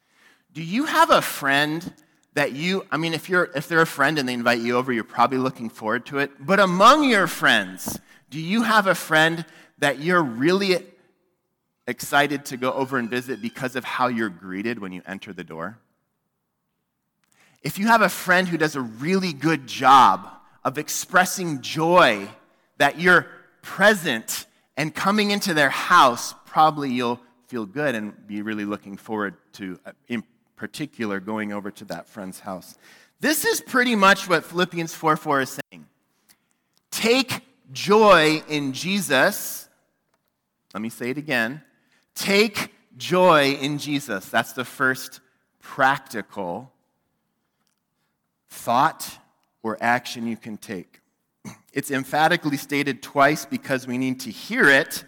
Do 0.53 0.63
you 0.63 0.85
have 0.85 1.09
a 1.09 1.21
friend 1.21 1.93
that 2.35 2.53
you, 2.53 2.85
I 2.91 2.97
mean, 2.97 3.13
if, 3.13 3.29
you're, 3.29 3.49
if 3.55 3.67
they're 3.67 3.81
a 3.81 3.85
friend 3.85 4.17
and 4.19 4.29
they 4.29 4.33
invite 4.33 4.59
you 4.59 4.77
over, 4.77 4.93
you're 4.93 5.03
probably 5.03 5.37
looking 5.37 5.69
forward 5.69 6.05
to 6.07 6.19
it. 6.19 6.31
But 6.39 6.61
among 6.61 7.09
your 7.09 7.27
friends, 7.27 7.99
do 8.29 8.39
you 8.39 8.63
have 8.63 8.87
a 8.87 8.95
friend 8.95 9.43
that 9.79 9.99
you're 9.99 10.23
really 10.23 10.77
excited 11.87 12.45
to 12.45 12.57
go 12.57 12.71
over 12.71 12.97
and 12.97 13.09
visit 13.09 13.41
because 13.41 13.75
of 13.75 13.83
how 13.83 14.07
you're 14.07 14.29
greeted 14.29 14.79
when 14.79 14.91
you 14.91 15.01
enter 15.05 15.33
the 15.33 15.43
door? 15.43 15.77
If 17.61 17.77
you 17.77 17.87
have 17.87 18.01
a 18.01 18.09
friend 18.09 18.47
who 18.47 18.57
does 18.57 18.75
a 18.75 18.81
really 18.81 19.33
good 19.33 19.67
job 19.67 20.27
of 20.63 20.77
expressing 20.77 21.61
joy 21.61 22.27
that 22.77 22.99
you're 22.99 23.27
present 23.61 24.47
and 24.75 24.93
coming 24.93 25.31
into 25.31 25.53
their 25.53 25.69
house, 25.69 26.33
probably 26.45 26.91
you'll 26.91 27.19
feel 27.47 27.65
good 27.65 27.95
and 27.95 28.27
be 28.27 28.41
really 28.41 28.65
looking 28.65 28.97
forward 28.97 29.35
to, 29.53 29.79
uh, 29.85 29.91
in 30.07 30.23
particular, 30.55 31.19
going 31.19 31.53
over 31.53 31.71
to 31.71 31.85
that 31.85 32.07
friend's 32.07 32.39
house. 32.39 32.77
This 33.19 33.45
is 33.45 33.61
pretty 33.61 33.95
much 33.95 34.27
what 34.27 34.43
Philippians 34.43 34.93
4 34.93 35.15
4 35.15 35.41
is 35.41 35.59
saying. 35.71 35.85
Take 36.91 37.41
joy 37.71 38.43
in 38.49 38.73
Jesus. 38.73 39.69
Let 40.73 40.81
me 40.81 40.89
say 40.89 41.11
it 41.11 41.17
again. 41.17 41.61
Take 42.15 42.73
joy 42.97 43.53
in 43.53 43.77
Jesus. 43.77 44.29
That's 44.29 44.53
the 44.53 44.65
first 44.65 45.19
practical 45.61 46.71
thought 48.49 49.17
or 49.63 49.77
action 49.81 50.27
you 50.27 50.37
can 50.37 50.57
take. 50.57 51.01
It's 51.73 51.89
emphatically 51.89 52.57
stated 52.57 53.01
twice 53.01 53.47
because 53.47 53.87
we 53.87 53.97
need 53.97 54.19
to 54.21 54.29
hear 54.29 54.69
it. 54.69 55.03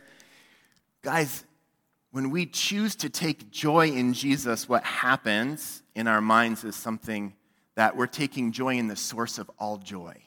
Guys, 1.03 1.45
when 2.09 2.31
we 2.31 2.47
choose 2.47 2.95
to 2.95 3.09
take 3.09 3.51
joy 3.51 3.89
in 3.89 4.13
Jesus, 4.13 4.67
what 4.67 4.83
happens 4.83 5.83
in 5.93 6.07
our 6.07 6.21
minds 6.21 6.63
is 6.63 6.75
something 6.75 7.35
that 7.75 7.95
we're 7.95 8.07
taking 8.07 8.51
joy 8.51 8.77
in 8.77 8.87
the 8.87 8.95
source 8.95 9.37
of 9.37 9.51
all 9.59 9.77
joy. 9.77 10.24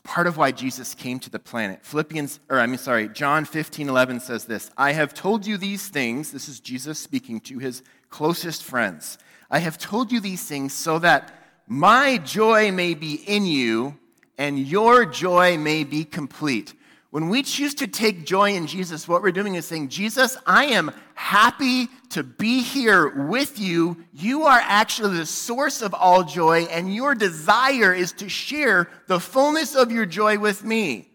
It's 0.00 0.12
part 0.14 0.26
of 0.26 0.38
why 0.38 0.50
Jesus 0.50 0.94
came 0.94 1.18
to 1.20 1.28
the 1.28 1.38
planet. 1.38 1.80
Philippians, 1.82 2.40
or 2.48 2.58
I 2.58 2.66
mean, 2.66 2.78
sorry, 2.78 3.08
John 3.10 3.44
15, 3.44 3.90
11 3.90 4.20
says 4.20 4.46
this 4.46 4.70
I 4.78 4.92
have 4.92 5.12
told 5.12 5.46
you 5.46 5.58
these 5.58 5.88
things. 5.88 6.32
This 6.32 6.48
is 6.48 6.58
Jesus 6.58 6.98
speaking 6.98 7.38
to 7.40 7.58
his 7.58 7.82
closest 8.08 8.64
friends. 8.64 9.18
I 9.50 9.58
have 9.58 9.76
told 9.76 10.10
you 10.10 10.18
these 10.18 10.42
things 10.42 10.72
so 10.72 10.98
that 11.00 11.34
my 11.66 12.16
joy 12.16 12.72
may 12.72 12.94
be 12.94 13.16
in 13.26 13.44
you 13.44 13.98
and 14.38 14.58
your 14.58 15.04
joy 15.04 15.58
may 15.58 15.84
be 15.84 16.04
complete. 16.04 16.72
When 17.10 17.28
we 17.28 17.42
choose 17.42 17.74
to 17.74 17.86
take 17.86 18.24
joy 18.24 18.54
in 18.54 18.66
Jesus, 18.66 19.06
what 19.06 19.20
we're 19.20 19.32
doing 19.32 19.56
is 19.56 19.66
saying, 19.66 19.88
Jesus, 19.88 20.38
I 20.46 20.66
am 20.66 20.92
happy 21.14 21.88
to 22.10 22.22
be 22.22 22.62
here 22.62 23.08
with 23.08 23.58
you. 23.58 24.04
You 24.12 24.44
are 24.44 24.60
actually 24.62 25.16
the 25.18 25.26
source 25.26 25.82
of 25.82 25.94
all 25.94 26.24
joy, 26.24 26.64
and 26.64 26.94
your 26.94 27.14
desire 27.14 27.94
is 27.94 28.12
to 28.14 28.28
share 28.28 28.90
the 29.06 29.20
fullness 29.20 29.74
of 29.74 29.90
your 29.90 30.06
joy 30.06 30.38
with 30.38 30.64
me. 30.64 31.08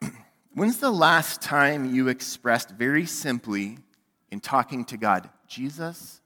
When's 0.54 0.78
the 0.78 0.90
last 0.90 1.40
time 1.40 1.94
you 1.94 2.08
expressed 2.08 2.70
very 2.70 3.06
simply 3.06 3.78
in 4.30 4.40
talking 4.40 4.84
to 4.86 4.96
God, 4.96 5.30
Jesus, 5.46 6.20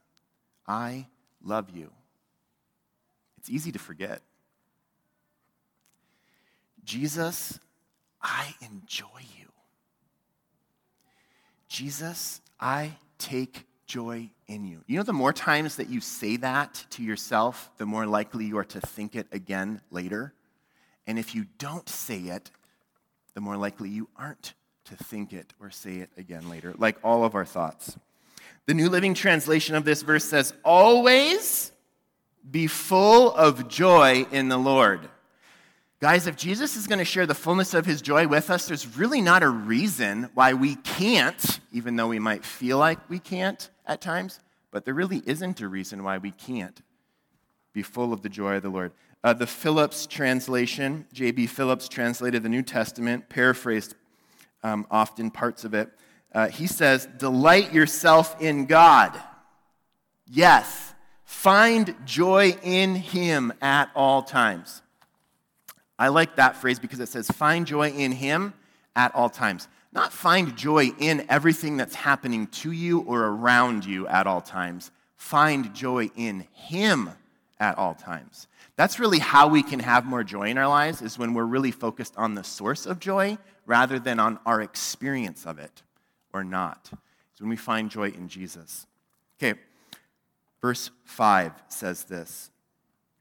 I 0.67 1.07
love 1.43 1.69
you? 1.69 1.91
It's 3.37 3.49
easy 3.49 3.71
to 3.71 3.79
forget. 3.79 4.21
Jesus, 6.83 7.59
I 8.21 8.55
enjoy 8.61 9.21
you. 9.37 9.46
Jesus, 11.77 12.41
I 12.59 12.93
take 13.19 13.67
joy 13.85 14.31
in 14.47 14.65
you. 14.65 14.81
You 14.87 14.97
know, 14.97 15.03
the 15.03 15.13
more 15.13 15.31
times 15.31 15.75
that 15.75 15.89
you 15.89 16.01
say 16.01 16.35
that 16.37 16.83
to 16.89 17.03
yourself, 17.03 17.69
the 17.77 17.85
more 17.85 18.07
likely 18.07 18.45
you 18.45 18.57
are 18.57 18.63
to 18.63 18.81
think 18.81 19.15
it 19.15 19.27
again 19.31 19.81
later. 19.91 20.33
And 21.05 21.19
if 21.19 21.35
you 21.35 21.45
don't 21.59 21.87
say 21.87 22.17
it, 22.17 22.49
the 23.35 23.41
more 23.41 23.57
likely 23.57 23.89
you 23.89 24.09
aren't 24.17 24.55
to 24.85 24.95
think 24.95 25.33
it 25.33 25.53
or 25.59 25.69
say 25.69 25.97
it 25.97 26.09
again 26.17 26.49
later, 26.49 26.73
like 26.79 26.97
all 27.03 27.23
of 27.23 27.35
our 27.35 27.45
thoughts. 27.45 27.95
The 28.65 28.73
New 28.73 28.89
Living 28.89 29.13
Translation 29.13 29.75
of 29.75 29.85
this 29.85 30.01
verse 30.01 30.25
says, 30.25 30.55
Always 30.65 31.71
be 32.49 32.65
full 32.65 33.31
of 33.35 33.67
joy 33.67 34.25
in 34.31 34.49
the 34.49 34.57
Lord. 34.57 35.09
Guys, 35.99 36.27
if 36.27 36.35
Jesus 36.35 36.75
is 36.75 36.85
going 36.85 36.99
to 36.99 37.05
share 37.05 37.25
the 37.25 37.33
fullness 37.33 37.73
of 37.73 37.87
his 37.87 38.03
joy 38.03 38.27
with 38.27 38.51
us, 38.51 38.67
there's 38.67 38.97
really 38.97 39.19
not 39.19 39.41
a 39.41 39.49
reason 39.49 40.29
why 40.35 40.53
we 40.53 40.75
can't, 40.75 41.59
even 41.71 41.95
though 41.95 42.09
we 42.09 42.19
might 42.19 42.45
feel 42.45 42.77
like 42.77 42.99
we 43.09 43.17
can't 43.17 43.71
at 43.87 43.99
times, 43.99 44.39
but 44.69 44.85
there 44.85 44.93
really 44.93 45.23
isn't 45.25 45.59
a 45.59 45.67
reason 45.67 46.03
why 46.03 46.19
we 46.19 46.29
can't 46.29 46.83
be 47.73 47.81
full 47.81 48.13
of 48.13 48.21
the 48.21 48.29
joy 48.29 48.57
of 48.57 48.61
the 48.61 48.69
Lord. 48.69 48.91
Uh, 49.23 49.33
the 49.33 49.47
Phillips 49.47 50.05
translation, 50.05 51.07
J.B. 51.13 51.47
Phillips 51.47 51.89
translated 51.89 52.43
the 52.43 52.49
New 52.49 52.61
Testament, 52.61 53.27
paraphrased 53.27 53.95
um, 54.61 54.85
often 54.91 55.31
parts 55.31 55.65
of 55.65 55.73
it. 55.73 55.89
Uh, 56.31 56.47
he 56.49 56.67
says, 56.67 57.07
Delight 57.17 57.73
yourself 57.73 58.39
in 58.39 58.67
God. 58.67 59.19
Yes, 60.27 60.93
find 61.23 61.95
joy 62.05 62.55
in 62.61 62.93
Him 62.93 63.51
at 63.61 63.89
all 63.95 64.21
times. 64.21 64.83
I 65.99 66.09
like 66.09 66.35
that 66.35 66.55
phrase 66.55 66.79
because 66.79 66.99
it 66.99 67.09
says, 67.09 67.27
find 67.27 67.65
joy 67.65 67.89
in 67.89 68.11
Him 68.11 68.53
at 68.95 69.13
all 69.15 69.29
times. 69.29 69.67
Not 69.93 70.13
find 70.13 70.55
joy 70.55 70.91
in 70.99 71.25
everything 71.29 71.77
that's 71.77 71.95
happening 71.95 72.47
to 72.47 72.71
you 72.71 72.99
or 73.01 73.25
around 73.25 73.85
you 73.85 74.07
at 74.07 74.27
all 74.27 74.41
times. 74.41 74.91
Find 75.15 75.73
joy 75.73 76.11
in 76.15 76.45
Him 76.53 77.09
at 77.59 77.77
all 77.77 77.95
times. 77.95 78.47
That's 78.75 78.99
really 78.99 79.19
how 79.19 79.47
we 79.47 79.63
can 79.63 79.79
have 79.79 80.05
more 80.05 80.23
joy 80.23 80.49
in 80.49 80.57
our 80.59 80.67
lives, 80.67 81.01
is 81.01 81.17
when 81.17 81.33
we're 81.33 81.45
really 81.45 81.71
focused 81.71 82.13
on 82.15 82.35
the 82.35 82.43
source 82.43 82.85
of 82.85 82.99
joy 82.99 83.37
rather 83.65 83.97
than 83.97 84.19
on 84.19 84.37
our 84.45 84.61
experience 84.61 85.45
of 85.47 85.57
it 85.57 85.81
or 86.31 86.43
not. 86.43 86.91
It's 87.31 87.41
when 87.41 87.49
we 87.49 87.55
find 87.55 87.89
joy 87.89 88.09
in 88.09 88.27
Jesus. 88.27 88.85
Okay, 89.39 89.59
verse 90.61 90.91
5 91.05 91.53
says 91.69 92.03
this 92.03 92.51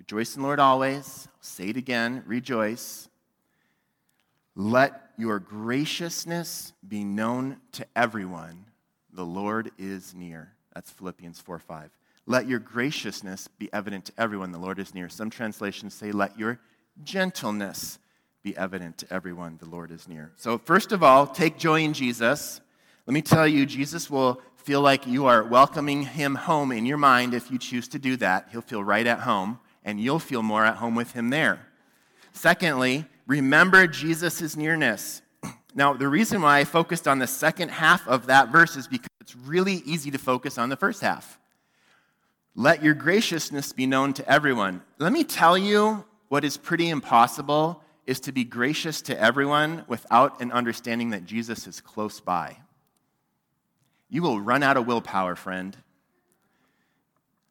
Rejoice 0.07 0.37
in 0.37 0.43
the 0.43 0.47
Lord 0.47 0.61
always. 0.61 1.27
I'll 1.27 1.43
say 1.43 1.71
it 1.71 1.77
again 1.77 2.23
rejoice. 2.27 3.09
Let 4.55 5.11
your 5.19 5.41
graciousness 5.41 6.73
be 6.87 7.03
known 7.03 7.57
to 7.73 7.85
everyone. 7.97 8.67
The 9.13 9.25
Lord 9.25 9.73
is 9.79 10.15
near. 10.15 10.53
That's 10.73 10.91
Philippians 10.93 11.41
4 11.41 11.59
5. 11.59 11.91
Let 12.25 12.47
your 12.47 12.61
graciousness 12.61 13.49
be 13.49 13.69
evident 13.73 14.05
to 14.05 14.13
everyone. 14.17 14.53
The 14.53 14.61
Lord 14.61 14.79
is 14.79 14.95
near. 14.95 15.09
Some 15.09 15.29
translations 15.29 15.93
say, 15.93 16.13
Let 16.13 16.39
your 16.39 16.61
gentleness 17.03 17.99
be 18.45 18.57
evident 18.57 18.99
to 18.99 19.13
everyone. 19.13 19.59
The 19.59 19.69
Lord 19.69 19.91
is 19.91 20.07
near. 20.07 20.31
So, 20.37 20.57
first 20.57 20.93
of 20.93 21.03
all, 21.03 21.27
take 21.27 21.59
joy 21.59 21.83
in 21.83 21.93
Jesus. 21.93 22.61
Let 23.07 23.13
me 23.15 23.23
tell 23.23 23.49
you, 23.49 23.67
Jesus 23.67 24.09
will 24.09 24.41
feel 24.55 24.83
like 24.83 25.05
you 25.05 25.27
are 25.27 25.43
welcoming 25.43 26.03
him 26.03 26.37
home 26.37 26.71
in 26.71 26.87
your 26.87 26.97
mind 26.97 27.35
if 27.35 27.51
you 27.51 27.59
choose 27.59 27.89
to 27.89 27.99
do 27.99 28.17
that. 28.19 28.51
He'll 28.53 28.61
feel 28.61 28.85
right 28.85 29.07
at 29.09 29.19
home 29.19 29.59
and 29.87 30.01
you'll 30.01 30.19
feel 30.19 30.43
more 30.43 30.67
at 30.67 30.77
home 30.77 30.97
with 30.97 31.13
him 31.13 31.31
there. 31.31 31.61
Secondly, 32.33 33.07
remember 33.27 33.87
Jesus' 33.87 34.57
nearness. 34.57 35.23
Now, 35.75 35.95
the 35.95 36.09
reason 36.09 36.43
why 36.43 36.59
I 36.59 36.65
focused 36.65 37.07
on 37.07 37.21
the 37.21 37.27
second 37.27 37.71
half 37.71 38.07
of 38.09 38.27
that 38.27 38.51
verse 38.51 38.77
is 38.77 38.89
because 38.89 39.09
it's 39.21 39.37
really 39.37 39.77
easy 39.87 40.11
to 40.11 40.19
focus 40.19 40.59
on 40.59 40.69
the 40.69 40.77
first 40.77 41.01
half. 41.01 41.39
Let 42.55 42.83
your 42.83 42.95
graciousness 42.95 43.73
be 43.73 43.87
known 43.87 44.13
to 44.15 44.29
everyone. 44.29 44.83
Let 44.99 45.13
me 45.13 45.23
tell 45.23 45.57
you 45.57 46.05
what 46.29 46.45
is 46.45 46.57
pretty 46.57 46.89
impossible 46.89 47.83
is 48.07 48.21
to 48.21 48.33
be 48.33 48.45
gracious 48.45 49.03
to 49.03 49.21
everyone 49.21 49.85
without 49.87 50.41
an 50.41 50.51
understanding 50.51 51.11
that 51.11 51.27
Jesus 51.27 51.67
is 51.67 51.81
close 51.81 52.21
by. 52.21 52.57
You 54.09 54.23
will 54.23 54.41
run 54.41 54.63
out 54.63 54.77
of 54.77 54.87
willpower, 54.87 55.37
friend. 55.37 55.77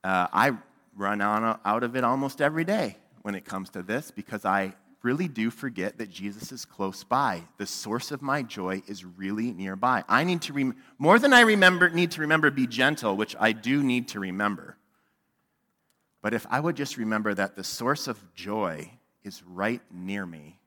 Uh, 0.03 0.27
I 0.31 0.51
run 0.95 1.21
on, 1.21 1.59
out 1.65 1.83
of 1.83 1.95
it 1.95 2.03
almost 2.03 2.41
every 2.41 2.63
day 2.63 2.97
when 3.21 3.35
it 3.35 3.45
comes 3.45 3.69
to 3.71 3.83
this 3.83 4.11
because 4.11 4.45
I 4.45 4.75
really 5.01 5.27
do 5.27 5.51
forget 5.51 5.99
that 5.99 6.09
Jesus 6.09 6.51
is 6.51 6.65
close 6.65 7.03
by. 7.03 7.43
The 7.57 7.67
source 7.67 8.11
of 8.11 8.21
my 8.21 8.41
joy 8.41 8.81
is 8.87 9.05
really 9.05 9.51
nearby. 9.51 10.03
I 10.09 10.23
need 10.23 10.41
to 10.43 10.53
rem- 10.53 10.75
more 10.97 11.19
than 11.19 11.31
I 11.31 11.41
remember 11.41 11.89
need 11.89 12.11
to 12.11 12.21
remember 12.21 12.49
be 12.49 12.65
gentle, 12.65 13.15
which 13.15 13.35
I 13.39 13.51
do 13.51 13.83
need 13.83 14.07
to 14.09 14.19
remember. 14.19 14.77
But 16.23 16.33
if 16.33 16.47
I 16.49 16.59
would 16.59 16.75
just 16.75 16.97
remember 16.97 17.35
that 17.35 17.55
the 17.55 17.63
source 17.63 18.07
of 18.07 18.33
joy 18.33 18.89
is 19.23 19.43
right 19.43 19.81
near 19.91 20.25
me, 20.25 20.57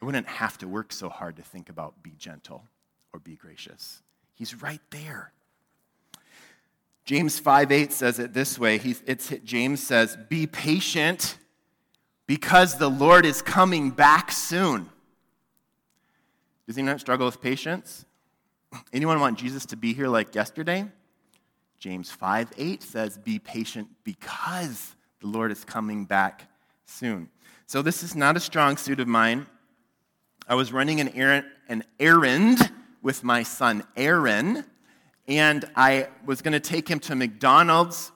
I 0.00 0.06
wouldn't 0.06 0.26
have 0.26 0.56
to 0.58 0.68
work 0.68 0.92
so 0.92 1.10
hard 1.10 1.36
to 1.36 1.42
think 1.42 1.68
about 1.68 2.02
be 2.02 2.14
gentle 2.18 2.64
or 3.12 3.20
be 3.20 3.36
gracious. 3.36 4.02
He's 4.34 4.62
right 4.62 4.80
there. 4.90 5.32
James 7.08 7.38
5 7.38 7.72
8 7.72 7.90
says 7.90 8.18
it 8.18 8.34
this 8.34 8.58
way. 8.58 8.76
He, 8.76 8.94
James 9.42 9.82
says, 9.82 10.18
Be 10.28 10.46
patient 10.46 11.38
because 12.26 12.76
the 12.76 12.90
Lord 12.90 13.24
is 13.24 13.40
coming 13.40 13.90
back 13.90 14.30
soon. 14.30 14.90
Does 16.66 16.76
anyone 16.76 16.98
struggle 16.98 17.24
with 17.24 17.40
patience? 17.40 18.04
Anyone 18.92 19.20
want 19.20 19.38
Jesus 19.38 19.64
to 19.64 19.76
be 19.78 19.94
here 19.94 20.08
like 20.08 20.34
yesterday? 20.34 20.84
James 21.78 22.10
5 22.10 22.52
8 22.58 22.82
says, 22.82 23.16
Be 23.16 23.38
patient 23.38 23.88
because 24.04 24.94
the 25.22 25.28
Lord 25.28 25.50
is 25.50 25.64
coming 25.64 26.04
back 26.04 26.50
soon. 26.84 27.30
So, 27.66 27.80
this 27.80 28.02
is 28.02 28.16
not 28.16 28.36
a 28.36 28.40
strong 28.40 28.76
suit 28.76 29.00
of 29.00 29.08
mine. 29.08 29.46
I 30.46 30.56
was 30.56 30.74
running 30.74 31.00
an 31.00 31.08
errand, 31.14 31.46
an 31.70 31.84
errand 31.98 32.70
with 33.00 33.24
my 33.24 33.44
son 33.44 33.84
Aaron 33.96 34.66
and 35.28 35.66
I 35.76 36.08
was 36.24 36.40
going 36.40 36.52
to 36.52 36.60
take 36.60 36.88
him 36.88 36.98
to 37.00 37.14
McDonald's 37.14 38.10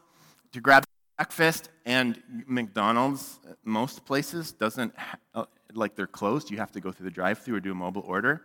to 0.53 0.61
grab 0.61 0.85
breakfast. 1.17 1.69
And 1.85 2.21
McDonald's, 2.47 3.39
most 3.65 4.05
places, 4.07 4.53
doesn't 4.53 4.95
uh, 5.35 5.45
like 5.75 5.95
they're 5.95 6.07
closed. 6.07 6.51
You 6.51 6.57
have 6.59 6.73
to 6.73 6.81
go 6.81 6.91
through 6.91 7.05
the 7.05 7.11
drive-through 7.11 7.57
or 7.57 7.61
do 7.61 7.73
a 7.73 7.75
mobile 7.75 8.05
order, 8.07 8.43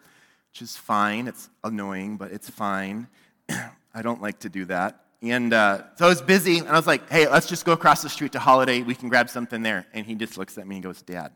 which 0.52 0.62
is 0.62 0.76
fine. 0.76 1.28
It's 1.28 1.50
annoying, 1.64 2.18
but 2.18 2.32
it's 2.32 2.50
fine. 2.50 3.08
I 3.50 4.02
don't 4.02 4.22
like 4.22 4.40
to 4.40 4.50
do 4.50 4.66
that. 4.66 5.04
And 5.22 5.54
uh, 5.54 5.84
so 5.96 6.06
I 6.06 6.10
was 6.10 6.22
busy, 6.22 6.60
and 6.60 6.68
I 6.68 6.74
was 6.74 6.86
like, 6.86 7.10
"Hey, 7.10 7.28
let's 7.28 7.48
just 7.48 7.66
go 7.66 7.72
across 7.72 8.04
the 8.04 8.10
street 8.10 8.34
to 8.34 8.40
Holiday. 8.40 8.84
We 8.84 8.94
can 8.94 9.10
grab 9.10 9.30
something 9.30 9.64
there." 9.64 9.88
And 9.94 10.06
he 10.06 10.14
just 10.14 10.38
looks 10.38 10.60
at 10.60 10.68
me 10.68 10.76
and 10.76 10.84
goes, 10.84 11.02
"Dad, 11.02 11.32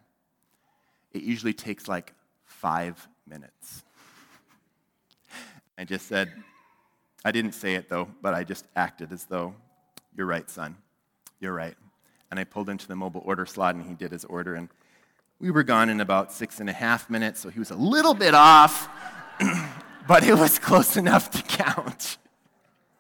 it 1.14 1.24
usually 1.24 1.54
takes 1.54 1.88
like 1.88 2.14
five 2.46 3.08
minutes." 3.28 3.84
I 5.80 5.84
just 5.84 6.08
said, 6.08 6.32
I 7.24 7.32
didn't 7.32 7.54
say 7.54 7.75
it 7.75 7.90
though, 7.90 8.08
but 8.22 8.34
I 8.34 8.44
just 8.44 8.66
acted 8.75 9.12
as 9.12 9.25
though, 9.25 9.54
you're 10.16 10.25
right, 10.25 10.50
son. 10.50 10.75
You're 11.40 11.54
right. 11.54 11.75
And 12.30 12.40
I 12.40 12.44
pulled 12.44 12.70
into 12.70 12.88
the 12.88 12.96
mobile 12.96 13.22
order 13.25 13.46
slot 13.46 13.75
and 13.75 13.86
he 13.86 13.94
did 13.94 14.12
his 14.12 14.25
order. 14.25 14.56
And 14.56 14.70
we 15.40 15.51
were 15.51 15.63
gone 15.63 15.90
in 15.90 16.01
about 16.01 16.32
six 16.32 16.60
and 16.60 16.70
a 16.70 16.74
half 16.74 17.10
minutes, 17.10 17.40
so 17.40 17.50
he 17.50 17.60
was 17.60 17.72
a 17.72 17.75
little 17.75 18.13
bit 18.13 18.34
off, 18.34 18.88
but 20.08 20.24
it 20.24 20.36
was 20.36 20.60
close 20.60 20.98
enough 20.98 21.32
to 21.32 21.42
count. 21.42 22.18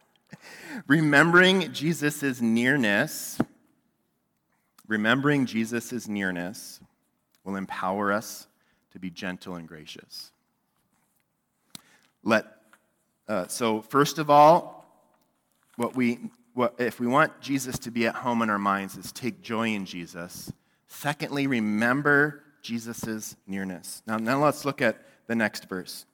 remembering 0.87 1.71
Jesus' 1.71 2.41
nearness, 2.41 3.39
remembering 4.87 5.45
Jesus' 5.45 6.07
nearness 6.07 6.79
will 7.43 7.55
empower 7.55 8.11
us 8.11 8.47
to 8.91 8.99
be 8.99 9.09
gentle 9.09 9.55
and 9.55 9.67
gracious. 9.67 10.31
Let 12.23 12.45
uh, 13.31 13.47
so, 13.47 13.81
first 13.81 14.19
of 14.19 14.29
all, 14.29 14.85
what 15.77 15.95
we, 15.95 16.19
what, 16.53 16.75
if 16.79 16.99
we 16.99 17.07
want 17.07 17.39
Jesus 17.39 17.79
to 17.79 17.89
be 17.89 18.05
at 18.05 18.13
home 18.13 18.41
in 18.41 18.49
our 18.49 18.59
minds, 18.59 18.97
is 18.97 19.13
take 19.13 19.41
joy 19.41 19.69
in 19.69 19.85
Jesus. 19.85 20.51
Secondly, 20.89 21.47
remember 21.47 22.43
Jesus' 22.61 23.37
nearness. 23.47 24.03
Now, 24.05 24.17
now 24.17 24.43
let's 24.43 24.65
look 24.65 24.81
at 24.81 24.97
the 25.27 25.35
next 25.35 25.69
verse 25.69 26.05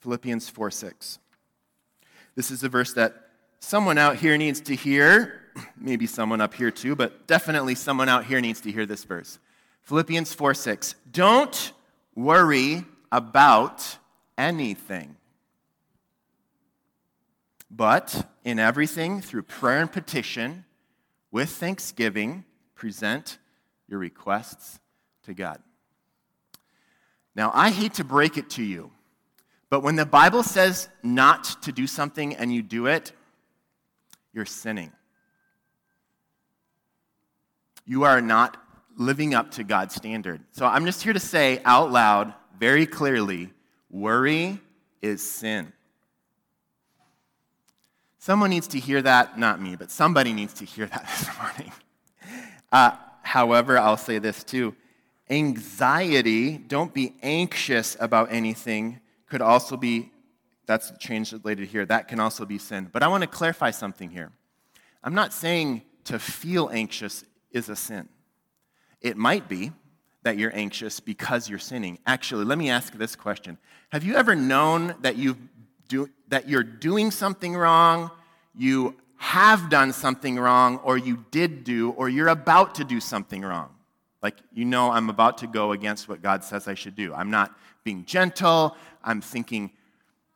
Philippians 0.00 0.48
4 0.48 0.72
6. 0.72 1.20
This 2.34 2.50
is 2.50 2.64
a 2.64 2.68
verse 2.68 2.92
that 2.94 3.28
someone 3.60 3.96
out 3.96 4.16
here 4.16 4.36
needs 4.36 4.60
to 4.62 4.74
hear. 4.74 5.40
Maybe 5.76 6.08
someone 6.08 6.40
up 6.40 6.54
here 6.54 6.72
too, 6.72 6.96
but 6.96 7.28
definitely 7.28 7.76
someone 7.76 8.08
out 8.08 8.24
here 8.24 8.40
needs 8.40 8.60
to 8.62 8.72
hear 8.72 8.84
this 8.84 9.04
verse. 9.04 9.38
Philippians 9.82 10.34
4 10.34 10.54
6. 10.54 10.96
Don't 11.12 11.72
worry 12.16 12.84
about 13.12 13.98
anything. 14.36 15.17
But 17.70 18.28
in 18.44 18.58
everything, 18.58 19.20
through 19.20 19.42
prayer 19.42 19.80
and 19.80 19.92
petition, 19.92 20.64
with 21.30 21.50
thanksgiving, 21.50 22.44
present 22.74 23.38
your 23.88 23.98
requests 23.98 24.80
to 25.24 25.34
God. 25.34 25.60
Now, 27.34 27.50
I 27.54 27.70
hate 27.70 27.94
to 27.94 28.04
break 28.04 28.36
it 28.36 28.50
to 28.50 28.62
you, 28.62 28.90
but 29.70 29.82
when 29.82 29.96
the 29.96 30.06
Bible 30.06 30.42
says 30.42 30.88
not 31.02 31.62
to 31.62 31.72
do 31.72 31.86
something 31.86 32.34
and 32.34 32.52
you 32.52 32.62
do 32.62 32.86
it, 32.86 33.12
you're 34.32 34.46
sinning. 34.46 34.92
You 37.84 38.04
are 38.04 38.20
not 38.20 38.56
living 38.96 39.34
up 39.34 39.52
to 39.52 39.64
God's 39.64 39.94
standard. 39.94 40.40
So 40.52 40.66
I'm 40.66 40.84
just 40.84 41.02
here 41.02 41.12
to 41.12 41.20
say 41.20 41.60
out 41.64 41.92
loud, 41.92 42.34
very 42.58 42.86
clearly 42.86 43.50
worry 43.90 44.60
is 45.00 45.22
sin. 45.22 45.72
Someone 48.28 48.50
needs 48.50 48.68
to 48.68 48.78
hear 48.78 49.00
that, 49.00 49.38
not 49.38 49.58
me, 49.58 49.74
but 49.74 49.90
somebody 49.90 50.34
needs 50.34 50.52
to 50.52 50.66
hear 50.66 50.84
that 50.84 51.02
this 51.18 51.30
morning. 51.38 51.72
Uh, 52.70 52.90
however, 53.22 53.78
I'll 53.78 53.96
say 53.96 54.18
this 54.18 54.44
too 54.44 54.74
anxiety, 55.30 56.58
don't 56.58 56.92
be 56.92 57.14
anxious 57.22 57.96
about 57.98 58.30
anything, 58.30 59.00
could 59.30 59.40
also 59.40 59.78
be, 59.78 60.12
that's 60.66 60.92
translated 61.00 61.68
here, 61.68 61.86
that 61.86 62.06
can 62.06 62.20
also 62.20 62.44
be 62.44 62.58
sin. 62.58 62.90
But 62.92 63.02
I 63.02 63.08
want 63.08 63.22
to 63.22 63.26
clarify 63.26 63.70
something 63.70 64.10
here. 64.10 64.30
I'm 65.02 65.14
not 65.14 65.32
saying 65.32 65.80
to 66.04 66.18
feel 66.18 66.68
anxious 66.70 67.24
is 67.50 67.70
a 67.70 67.76
sin. 67.76 68.10
It 69.00 69.16
might 69.16 69.48
be 69.48 69.72
that 70.24 70.36
you're 70.36 70.54
anxious 70.54 71.00
because 71.00 71.48
you're 71.48 71.58
sinning. 71.58 71.98
Actually, 72.06 72.44
let 72.44 72.58
me 72.58 72.68
ask 72.68 72.92
this 72.92 73.16
question 73.16 73.56
Have 73.88 74.04
you 74.04 74.16
ever 74.16 74.34
known 74.34 74.96
that, 75.00 75.16
you 75.16 75.38
do, 75.88 76.10
that 76.28 76.46
you're 76.46 76.62
doing 76.62 77.10
something 77.10 77.56
wrong 77.56 78.10
you 78.58 78.96
have 79.16 79.70
done 79.70 79.92
something 79.92 80.38
wrong, 80.38 80.78
or 80.78 80.98
you 80.98 81.24
did 81.30 81.64
do, 81.64 81.90
or 81.90 82.08
you're 82.08 82.28
about 82.28 82.74
to 82.74 82.84
do 82.84 83.00
something 83.00 83.42
wrong. 83.42 83.70
Like, 84.22 84.36
you 84.52 84.64
know, 84.64 84.90
I'm 84.90 85.08
about 85.08 85.38
to 85.38 85.46
go 85.46 85.72
against 85.72 86.08
what 86.08 86.22
God 86.22 86.44
says 86.44 86.68
I 86.68 86.74
should 86.74 86.94
do. 86.94 87.14
I'm 87.14 87.30
not 87.30 87.56
being 87.84 88.04
gentle, 88.04 88.76
I'm 89.02 89.20
thinking 89.20 89.70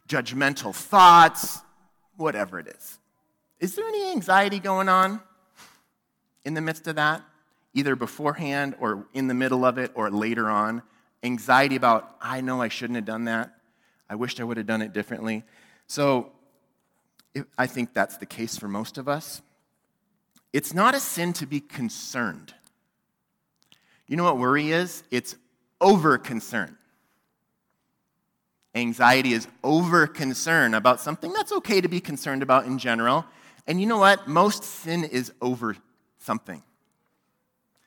judgmental 0.09 0.75
thoughts, 0.75 1.61
whatever 2.17 2.59
it 2.59 2.69
is. 2.69 2.99
Is 3.61 3.75
there 3.77 3.87
any 3.87 4.11
anxiety 4.11 4.59
going 4.59 4.89
on 4.89 5.21
in 6.45 6.55
the 6.55 6.61
midst 6.61 6.87
of 6.87 6.97
that? 6.97 7.23
Either 7.75 7.95
beforehand 7.95 8.75
or 8.81 9.07
in 9.15 9.29
the 9.29 9.35
middle 9.35 9.65
of 9.65 9.79
it 9.79 9.93
or 9.95 10.11
later 10.11 10.51
on? 10.51 10.83
Anxiety 11.23 11.77
about, 11.77 12.17
I 12.21 12.41
know 12.41 12.61
I 12.61 12.69
shouldn't 12.69 12.97
have 12.97 13.05
done 13.05 13.25
that. 13.25 13.55
I 14.11 14.17
wished 14.17 14.41
I 14.41 14.45
would 14.45 14.57
have 14.57 14.67
done 14.67 14.83
it 14.83 14.93
differently. 14.93 15.45
So, 15.87 16.32
I 17.57 17.67
think 17.67 17.95
that's 17.95 18.17
the 18.19 18.27
case 18.27 18.59
for 18.59 18.69
most 18.69 18.99
of 18.99 19.09
us. 19.09 19.43
It's 20.53 20.75
not 20.75 20.95
a 20.95 21.01
sin 21.01 21.33
to 21.35 21.47
be 21.47 21.61
concerned. 21.61 22.55
You 24.07 24.17
know 24.17 24.25
what 24.25 24.39
worry 24.39 24.71
is? 24.71 25.03
It's 25.11 25.37
over 25.81 26.19
concern. 26.19 26.77
Anxiety 28.75 29.33
is 29.33 29.49
over 29.63 30.07
concern 30.07 30.75
about 30.75 31.01
something 31.01 31.33
that's 31.33 31.53
okay 31.53 31.81
to 31.81 31.89
be 31.89 32.01
concerned 32.01 32.43
about 32.43 32.67
in 32.67 32.79
general. 32.79 33.25
And 33.67 33.81
you 33.81 33.87
know 33.87 33.99
what? 33.99 34.29
Most 34.29 34.65
sin 34.65 35.05
is 35.05 35.33
over 35.41 35.77
something. 36.19 36.63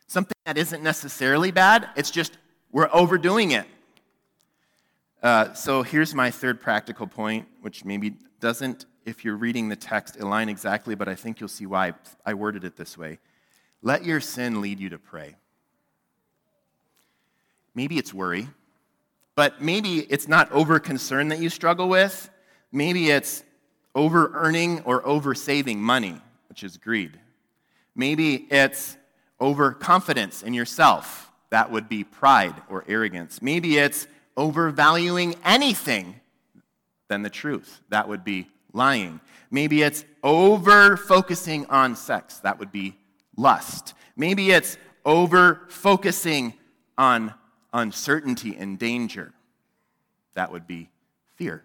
Something 0.08 0.38
that 0.46 0.58
isn't 0.58 0.84
necessarily 0.84 1.52
bad, 1.52 1.90
it's 1.96 2.12
just 2.12 2.38
we're 2.72 2.90
overdoing 2.92 3.52
it. 3.52 3.66
Uh, 5.24 5.54
so 5.54 5.82
here's 5.82 6.14
my 6.14 6.30
third 6.30 6.62
practical 6.62 7.08
point, 7.08 7.48
which 7.62 7.84
maybe 7.84 8.16
doesn't 8.40 8.86
if 9.06 9.24
you're 9.24 9.36
reading 9.36 9.70
the 9.70 9.76
text, 9.76 10.20
align 10.20 10.50
exactly, 10.50 10.96
but 10.96 11.08
I 11.08 11.16
think 11.16 11.40
you'll 11.40 11.48
see 11.48 11.66
why 11.66 11.94
I 12.26 12.34
worded 12.34 12.64
it 12.64 12.76
this 12.76 12.98
way. 12.98 13.20
Let 13.82 14.04
your 14.04 14.20
sin 14.20 14.62
lead 14.62 14.80
you 14.80 14.90
to 14.90 14.98
pray. 14.98 15.36
Maybe 17.76 17.98
it's 17.98 18.14
worry, 18.14 18.48
but 19.36 19.62
maybe 19.62 20.00
it's 20.00 20.28
not 20.28 20.52
over 20.52 20.80
concern 20.80 21.28
that 21.28 21.40
you 21.40 21.50
struggle 21.50 21.88
with. 21.88 22.30
Maybe 22.72 23.12
it's 23.12 23.44
over 23.94 24.32
earning 24.34 24.82
or 24.82 25.06
over 25.06 25.36
saving 25.36 25.82
money, 25.82 26.20
which 26.50 26.64
is 26.64 26.78
greed. 26.78 27.20
Maybe 27.96 28.48
it's 28.50 28.98
over 29.40 29.72
confidence 29.72 30.42
in 30.42 30.54
yourself. 30.54 31.32
That 31.52 31.72
would 31.72 31.88
be 31.88 32.04
pride 32.04 32.56
or 32.70 32.84
arrogance. 32.88 33.42
Maybe 33.42 33.78
it's 33.78 34.08
overvaluing 34.36 35.36
anything 35.44 36.20
than 37.08 37.22
the 37.22 37.30
truth. 37.30 37.82
That 37.90 38.08
would 38.08 38.24
be 38.24 38.48
lying. 38.76 39.20
Maybe 39.50 39.82
it's 39.82 40.06
over 40.22 40.98
focusing 40.98 41.66
on 41.68 41.96
sex. 41.96 42.40
That 42.40 42.60
would 42.60 42.72
be 42.72 42.98
lust. 43.36 43.94
Maybe 44.16 44.52
it's 44.52 44.78
over 45.06 45.62
focusing 45.70 46.54
on 46.98 47.34
uncertainty 47.74 48.56
and 48.56 48.78
danger. 48.78 49.34
That 50.36 50.52
would 50.52 50.68
be 50.68 50.90
fear. 51.36 51.64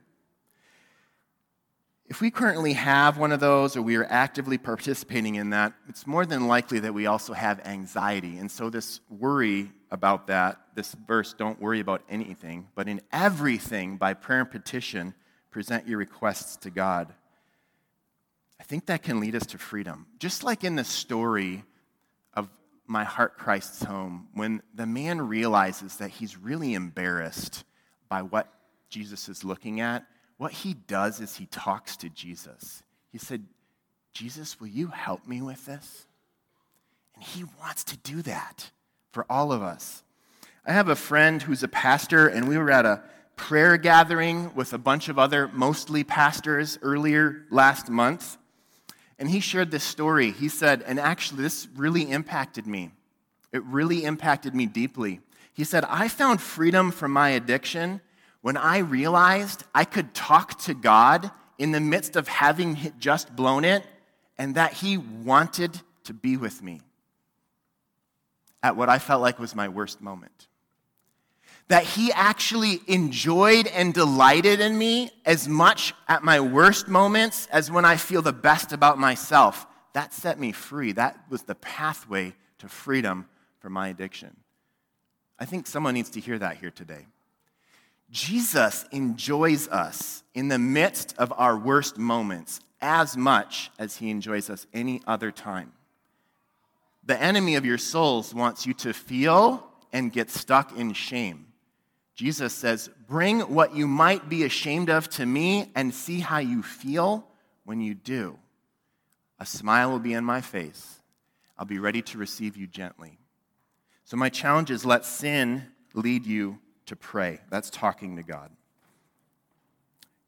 If 2.06 2.20
we 2.20 2.32
currently 2.32 2.72
have 2.72 3.18
one 3.18 3.30
of 3.30 3.38
those 3.38 3.76
or 3.76 3.82
we 3.82 3.94
are 3.94 4.04
actively 4.04 4.58
participating 4.58 5.36
in 5.36 5.50
that, 5.50 5.74
it's 5.88 6.08
more 6.08 6.26
than 6.26 6.48
likely 6.48 6.80
that 6.80 6.92
we 6.92 7.06
also 7.06 7.32
have 7.32 7.64
anxiety. 7.64 8.38
And 8.38 8.50
so, 8.50 8.68
this 8.68 9.00
worry 9.08 9.70
about 9.92 10.26
that, 10.26 10.60
this 10.74 10.96
verse, 11.06 11.34
don't 11.34 11.60
worry 11.60 11.78
about 11.78 12.02
anything, 12.10 12.66
but 12.74 12.88
in 12.88 13.00
everything, 13.12 13.96
by 13.96 14.14
prayer 14.14 14.40
and 14.40 14.50
petition, 14.50 15.14
present 15.50 15.88
your 15.88 15.98
requests 15.98 16.56
to 16.58 16.70
God. 16.70 17.12
I 18.58 18.62
think 18.62 18.86
that 18.86 19.02
can 19.02 19.20
lead 19.20 19.34
us 19.34 19.46
to 19.46 19.58
freedom. 19.58 20.06
Just 20.18 20.44
like 20.44 20.64
in 20.64 20.76
the 20.76 20.84
story 20.84 21.64
of 22.34 22.48
My 22.86 23.04
Heart 23.04 23.38
Christ's 23.38 23.84
Home, 23.84 24.28
when 24.34 24.62
the 24.74 24.86
man 24.86 25.22
realizes 25.22 25.96
that 25.96 26.10
he's 26.10 26.36
really 26.36 26.74
embarrassed 26.74 27.64
by 28.08 28.22
what 28.22 28.52
Jesus 28.88 29.28
is 29.28 29.44
looking 29.44 29.80
at, 29.80 30.04
what 30.36 30.52
he 30.52 30.74
does 30.74 31.20
is 31.20 31.36
he 31.36 31.46
talks 31.46 31.96
to 31.98 32.08
Jesus. 32.08 32.82
He 33.12 33.18
said, 33.18 33.44
Jesus, 34.12 34.60
will 34.60 34.68
you 34.68 34.88
help 34.88 35.26
me 35.26 35.42
with 35.42 35.66
this? 35.66 36.06
And 37.14 37.24
he 37.24 37.44
wants 37.60 37.84
to 37.84 37.96
do 37.98 38.22
that 38.22 38.70
for 39.12 39.26
all 39.30 39.52
of 39.52 39.62
us. 39.62 40.02
I 40.66 40.72
have 40.72 40.88
a 40.88 40.96
friend 40.96 41.42
who's 41.42 41.62
a 41.62 41.68
pastor, 41.68 42.26
and 42.28 42.48
we 42.48 42.58
were 42.58 42.70
at 42.70 42.86
a 42.86 43.02
prayer 43.40 43.78
gathering 43.78 44.54
with 44.54 44.74
a 44.74 44.78
bunch 44.78 45.08
of 45.08 45.18
other, 45.18 45.48
mostly 45.48 46.04
pastors, 46.04 46.78
earlier 46.82 47.46
last 47.50 47.88
month. 47.88 48.36
And 49.18 49.30
he 49.30 49.40
shared 49.40 49.70
this 49.70 49.82
story. 49.82 50.30
He 50.30 50.50
said, 50.50 50.82
and 50.86 51.00
actually, 51.00 51.42
this 51.42 51.66
really 51.74 52.10
impacted 52.10 52.66
me. 52.66 52.92
It 53.50 53.64
really 53.64 54.04
impacted 54.04 54.54
me 54.54 54.66
deeply. 54.66 55.20
He 55.54 55.64
said, 55.64 55.84
I 55.88 56.08
found 56.08 56.42
freedom 56.42 56.92
from 56.92 57.12
my 57.12 57.30
addiction 57.30 58.02
when 58.42 58.58
I 58.58 58.78
realized 58.78 59.64
I 59.74 59.84
could 59.84 60.12
talk 60.12 60.58
to 60.60 60.74
God 60.74 61.30
in 61.58 61.72
the 61.72 61.80
midst 61.80 62.16
of 62.16 62.28
having 62.28 62.92
just 62.98 63.34
blown 63.34 63.64
it 63.64 63.84
and 64.36 64.54
that 64.54 64.74
He 64.74 64.98
wanted 64.98 65.80
to 66.04 66.12
be 66.12 66.36
with 66.36 66.62
me 66.62 66.82
at 68.62 68.76
what 68.76 68.90
I 68.90 68.98
felt 68.98 69.22
like 69.22 69.38
was 69.38 69.54
my 69.54 69.68
worst 69.68 70.02
moment. 70.02 70.46
That 71.70 71.84
He 71.84 72.12
actually 72.12 72.80
enjoyed 72.88 73.68
and 73.68 73.94
delighted 73.94 74.58
in 74.58 74.76
me 74.76 75.12
as 75.24 75.48
much 75.48 75.94
at 76.08 76.24
my 76.24 76.40
worst 76.40 76.88
moments 76.88 77.46
as 77.52 77.70
when 77.70 77.84
I 77.84 77.96
feel 77.96 78.22
the 78.22 78.32
best 78.32 78.72
about 78.72 78.98
myself. 78.98 79.68
That 79.92 80.12
set 80.12 80.40
me 80.40 80.50
free. 80.50 80.90
That 80.90 81.18
was 81.30 81.42
the 81.42 81.54
pathway 81.54 82.34
to 82.58 82.68
freedom 82.68 83.28
from 83.60 83.72
my 83.72 83.86
addiction. 83.86 84.36
I 85.38 85.44
think 85.44 85.68
someone 85.68 85.94
needs 85.94 86.10
to 86.10 86.20
hear 86.20 86.40
that 86.40 86.56
here 86.56 86.72
today. 86.72 87.06
Jesus 88.10 88.84
enjoys 88.90 89.68
us 89.68 90.24
in 90.34 90.48
the 90.48 90.58
midst 90.58 91.14
of 91.18 91.32
our 91.36 91.56
worst 91.56 91.98
moments 91.98 92.58
as 92.80 93.16
much 93.16 93.70
as 93.78 93.98
he 93.98 94.10
enjoys 94.10 94.50
us 94.50 94.66
any 94.74 95.02
other 95.06 95.30
time. 95.30 95.70
The 97.04 97.20
enemy 97.22 97.54
of 97.54 97.64
your 97.64 97.78
souls 97.78 98.34
wants 98.34 98.66
you 98.66 98.74
to 98.74 98.92
feel 98.92 99.68
and 99.92 100.12
get 100.12 100.30
stuck 100.30 100.76
in 100.76 100.92
shame. 100.94 101.46
Jesus 102.14 102.52
says, 102.52 102.90
Bring 103.08 103.40
what 103.40 103.74
you 103.74 103.86
might 103.86 104.28
be 104.28 104.44
ashamed 104.44 104.90
of 104.90 105.08
to 105.10 105.26
me 105.26 105.70
and 105.74 105.94
see 105.94 106.20
how 106.20 106.38
you 106.38 106.62
feel 106.62 107.26
when 107.64 107.80
you 107.80 107.94
do. 107.94 108.38
A 109.38 109.46
smile 109.46 109.90
will 109.90 109.98
be 109.98 110.14
on 110.14 110.24
my 110.24 110.40
face. 110.40 111.00
I'll 111.58 111.66
be 111.66 111.78
ready 111.78 112.02
to 112.02 112.18
receive 112.18 112.56
you 112.56 112.66
gently. 112.66 113.18
So, 114.04 114.16
my 114.16 114.28
challenge 114.28 114.70
is 114.70 114.84
let 114.84 115.04
sin 115.04 115.66
lead 115.94 116.26
you 116.26 116.58
to 116.86 116.96
pray. 116.96 117.38
That's 117.50 117.70
talking 117.70 118.16
to 118.16 118.22
God. 118.22 118.50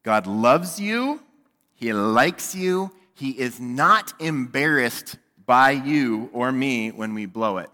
God 0.03 0.27
loves 0.27 0.79
you, 0.79 1.21
He 1.75 1.91
likes 1.91 2.55
you, 2.55 2.91
He 3.13 3.31
is 3.31 3.59
not 3.59 4.13
embarrassed 4.19 5.17
by 5.45 5.71
you 5.71 6.29
or 6.33 6.51
me 6.51 6.91
when 6.91 7.13
we 7.13 7.25
blow 7.25 7.57
it. 7.57 7.69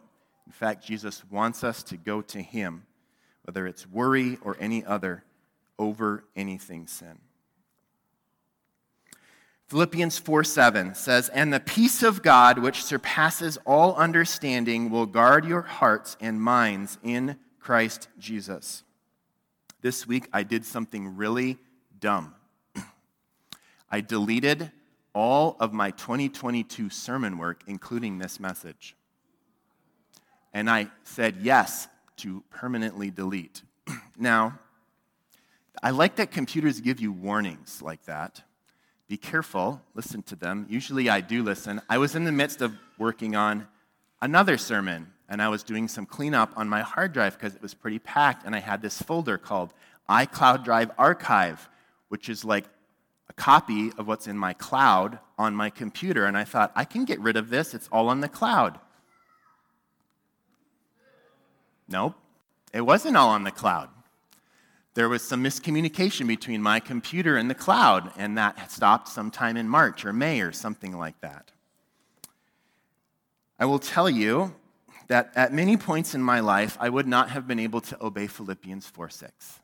In 0.45 0.51
fact, 0.51 0.85
Jesus 0.85 1.23
wants 1.29 1.63
us 1.63 1.83
to 1.83 1.97
go 1.97 2.21
to 2.21 2.41
Him, 2.41 2.85
whether 3.49 3.65
it's 3.65 3.87
worry 3.87 4.37
or 4.43 4.55
any 4.59 4.85
other, 4.85 5.23
over 5.79 6.23
anything 6.35 6.85
sin. 6.85 7.17
Philippians 9.65 10.19
4 10.19 10.43
7 10.43 10.93
says, 10.93 11.29
And 11.29 11.51
the 11.51 11.59
peace 11.59 12.03
of 12.03 12.21
God, 12.21 12.59
which 12.59 12.83
surpasses 12.83 13.57
all 13.65 13.95
understanding, 13.95 14.91
will 14.91 15.07
guard 15.07 15.45
your 15.45 15.63
hearts 15.63 16.15
and 16.21 16.39
minds 16.39 16.99
in 17.01 17.39
Christ 17.59 18.07
Jesus. 18.19 18.83
This 19.81 20.05
week 20.05 20.29
I 20.31 20.43
did 20.43 20.63
something 20.63 21.17
really 21.17 21.57
dumb. 21.99 22.35
I 23.89 24.01
deleted 24.01 24.71
all 25.15 25.57
of 25.59 25.73
my 25.73 25.89
2022 25.89 26.91
sermon 26.91 27.39
work, 27.39 27.63
including 27.65 28.19
this 28.19 28.39
message. 28.39 28.95
And 30.53 30.69
I 30.69 30.89
said 31.03 31.37
yes 31.41 31.87
to 32.19 32.43
permanently 32.49 33.11
delete. 33.11 33.61
now, 34.17 34.59
I 35.81 35.91
like 35.91 36.15
that 36.17 36.31
computers 36.31 36.81
give 36.81 36.99
you 36.99 37.11
warnings 37.11 37.81
like 37.81 38.03
that. 38.05 38.41
Be 39.07 39.17
careful, 39.17 39.81
listen 39.95 40.21
to 40.23 40.35
them. 40.35 40.67
Usually 40.69 41.09
I 41.09 41.21
do 41.21 41.41
listen. 41.41 41.81
I 41.89 41.97
was 41.97 42.15
in 42.15 42.25
the 42.25 42.31
midst 42.31 42.61
of 42.61 42.73
working 42.97 43.35
on 43.35 43.67
another 44.21 44.57
sermon, 44.57 45.11
and 45.27 45.41
I 45.41 45.49
was 45.49 45.63
doing 45.63 45.87
some 45.87 46.05
cleanup 46.05 46.51
on 46.55 46.67
my 46.67 46.81
hard 46.81 47.13
drive 47.13 47.33
because 47.37 47.55
it 47.55 47.61
was 47.61 47.73
pretty 47.73 47.99
packed, 47.99 48.45
and 48.45 48.55
I 48.55 48.59
had 48.59 48.81
this 48.81 49.01
folder 49.01 49.37
called 49.37 49.73
iCloud 50.09 50.63
Drive 50.63 50.91
Archive, 50.97 51.69
which 52.09 52.29
is 52.29 52.43
like 52.43 52.65
a 53.29 53.33
copy 53.33 53.91
of 53.97 54.07
what's 54.07 54.27
in 54.27 54.37
my 54.37 54.53
cloud 54.53 55.19
on 55.37 55.55
my 55.55 55.69
computer. 55.69 56.25
And 56.25 56.37
I 56.37 56.43
thought, 56.43 56.71
I 56.75 56.83
can 56.83 57.05
get 57.05 57.19
rid 57.19 57.37
of 57.37 57.49
this, 57.49 57.73
it's 57.73 57.87
all 57.91 58.09
on 58.09 58.19
the 58.19 58.29
cloud. 58.29 58.79
Nope, 61.89 62.15
it 62.71 62.81
wasn't 62.81 63.17
all 63.17 63.29
on 63.29 63.43
the 63.43 63.51
cloud. 63.51 63.89
There 64.93 65.09
was 65.09 65.23
some 65.23 65.43
miscommunication 65.43 66.27
between 66.27 66.61
my 66.61 66.79
computer 66.79 67.37
and 67.37 67.49
the 67.49 67.55
cloud, 67.55 68.11
and 68.17 68.37
that 68.37 68.71
stopped 68.71 69.07
sometime 69.07 69.57
in 69.57 69.67
March 69.67 70.05
or 70.05 70.13
May 70.13 70.41
or 70.41 70.51
something 70.51 70.97
like 70.97 71.19
that. 71.21 71.51
I 73.59 73.65
will 73.65 73.79
tell 73.79 74.09
you 74.09 74.53
that 75.07 75.31
at 75.35 75.51
many 75.51 75.77
points 75.77 76.13
in 76.13 76.21
my 76.21 76.39
life, 76.39 76.77
I 76.79 76.89
would 76.89 77.07
not 77.07 77.29
have 77.31 77.47
been 77.47 77.59
able 77.59 77.81
to 77.81 78.03
obey 78.03 78.27
Philippians 78.27 78.87
4 78.87 79.09
6. 79.09 79.59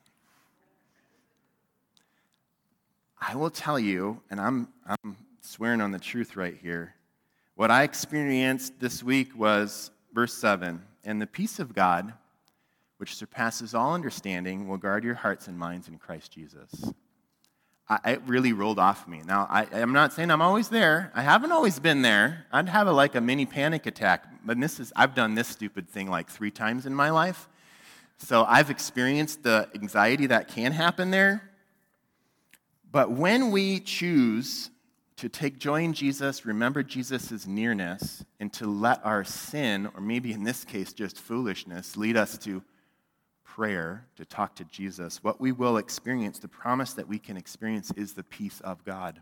I 3.21 3.35
will 3.35 3.49
tell 3.49 3.79
you, 3.79 4.21
and 4.29 4.39
I'm, 4.39 4.67
I'm 4.85 5.15
swearing 5.41 5.81
on 5.81 5.91
the 5.91 5.99
truth 5.99 6.35
right 6.35 6.57
here, 6.61 6.95
what 7.55 7.71
I 7.71 7.83
experienced 7.83 8.79
this 8.79 9.01
week 9.01 9.37
was 9.37 9.91
verse 10.13 10.33
7 10.33 10.81
And 11.05 11.21
the 11.21 11.27
peace 11.27 11.59
of 11.59 11.73
God, 11.73 12.13
which 12.97 13.15
surpasses 13.15 13.73
all 13.75 13.93
understanding, 13.93 14.67
will 14.67 14.77
guard 14.77 15.03
your 15.03 15.13
hearts 15.13 15.47
and 15.47 15.57
minds 15.57 15.87
in 15.87 15.97
Christ 15.99 16.31
Jesus. 16.31 16.91
I, 17.87 18.13
it 18.13 18.21
really 18.25 18.51
rolled 18.51 18.79
off 18.79 19.07
me. 19.07 19.21
Now, 19.25 19.45
I, 19.47 19.65
am 19.79 19.93
not 19.93 20.11
saying 20.11 20.31
I'm 20.31 20.41
always 20.41 20.69
there. 20.69 21.11
I 21.13 21.21
haven't 21.21 21.51
always 21.51 21.79
been 21.79 22.01
there. 22.01 22.47
I'd 22.51 22.67
have 22.67 22.87
a, 22.87 22.91
like 22.91 23.13
a 23.13 23.21
mini 23.21 23.45
panic 23.45 23.85
attack. 23.85 24.25
But 24.43 24.59
this 24.59 24.79
is, 24.79 24.91
I've 24.95 25.13
done 25.13 25.35
this 25.35 25.47
stupid 25.47 25.87
thing 25.87 26.09
like 26.09 26.27
three 26.27 26.49
times 26.49 26.87
in 26.87 26.95
my 26.95 27.11
life. 27.11 27.47
So 28.17 28.43
I've 28.43 28.71
experienced 28.71 29.43
the 29.43 29.69
anxiety 29.75 30.25
that 30.27 30.47
can 30.47 30.71
happen 30.71 31.11
there. 31.11 31.51
But 32.91 33.11
when 33.11 33.51
we 33.51 33.81
choose 33.81 34.71
to 35.17 35.29
take 35.29 35.59
joy 35.59 35.83
in 35.83 35.93
Jesus, 35.93 36.45
remember 36.45 36.83
Jesus' 36.83 37.47
nearness, 37.47 38.25
and 38.39 38.51
to 38.53 38.67
let 38.67 39.05
our 39.05 39.23
sin, 39.23 39.89
or 39.95 40.01
maybe 40.01 40.33
in 40.33 40.43
this 40.43 40.65
case 40.65 40.91
just 40.91 41.19
foolishness, 41.19 41.95
lead 41.95 42.17
us 42.17 42.37
to 42.39 42.61
prayer, 43.45 44.05
to 44.17 44.25
talk 44.25 44.55
to 44.55 44.65
Jesus, 44.65 45.23
what 45.23 45.39
we 45.39 45.53
will 45.53 45.77
experience, 45.77 46.39
the 46.39 46.47
promise 46.49 46.93
that 46.93 47.07
we 47.07 47.17
can 47.17 47.37
experience, 47.37 47.91
is 47.95 48.13
the 48.13 48.23
peace 48.23 48.59
of 48.61 48.83
God. 48.83 49.21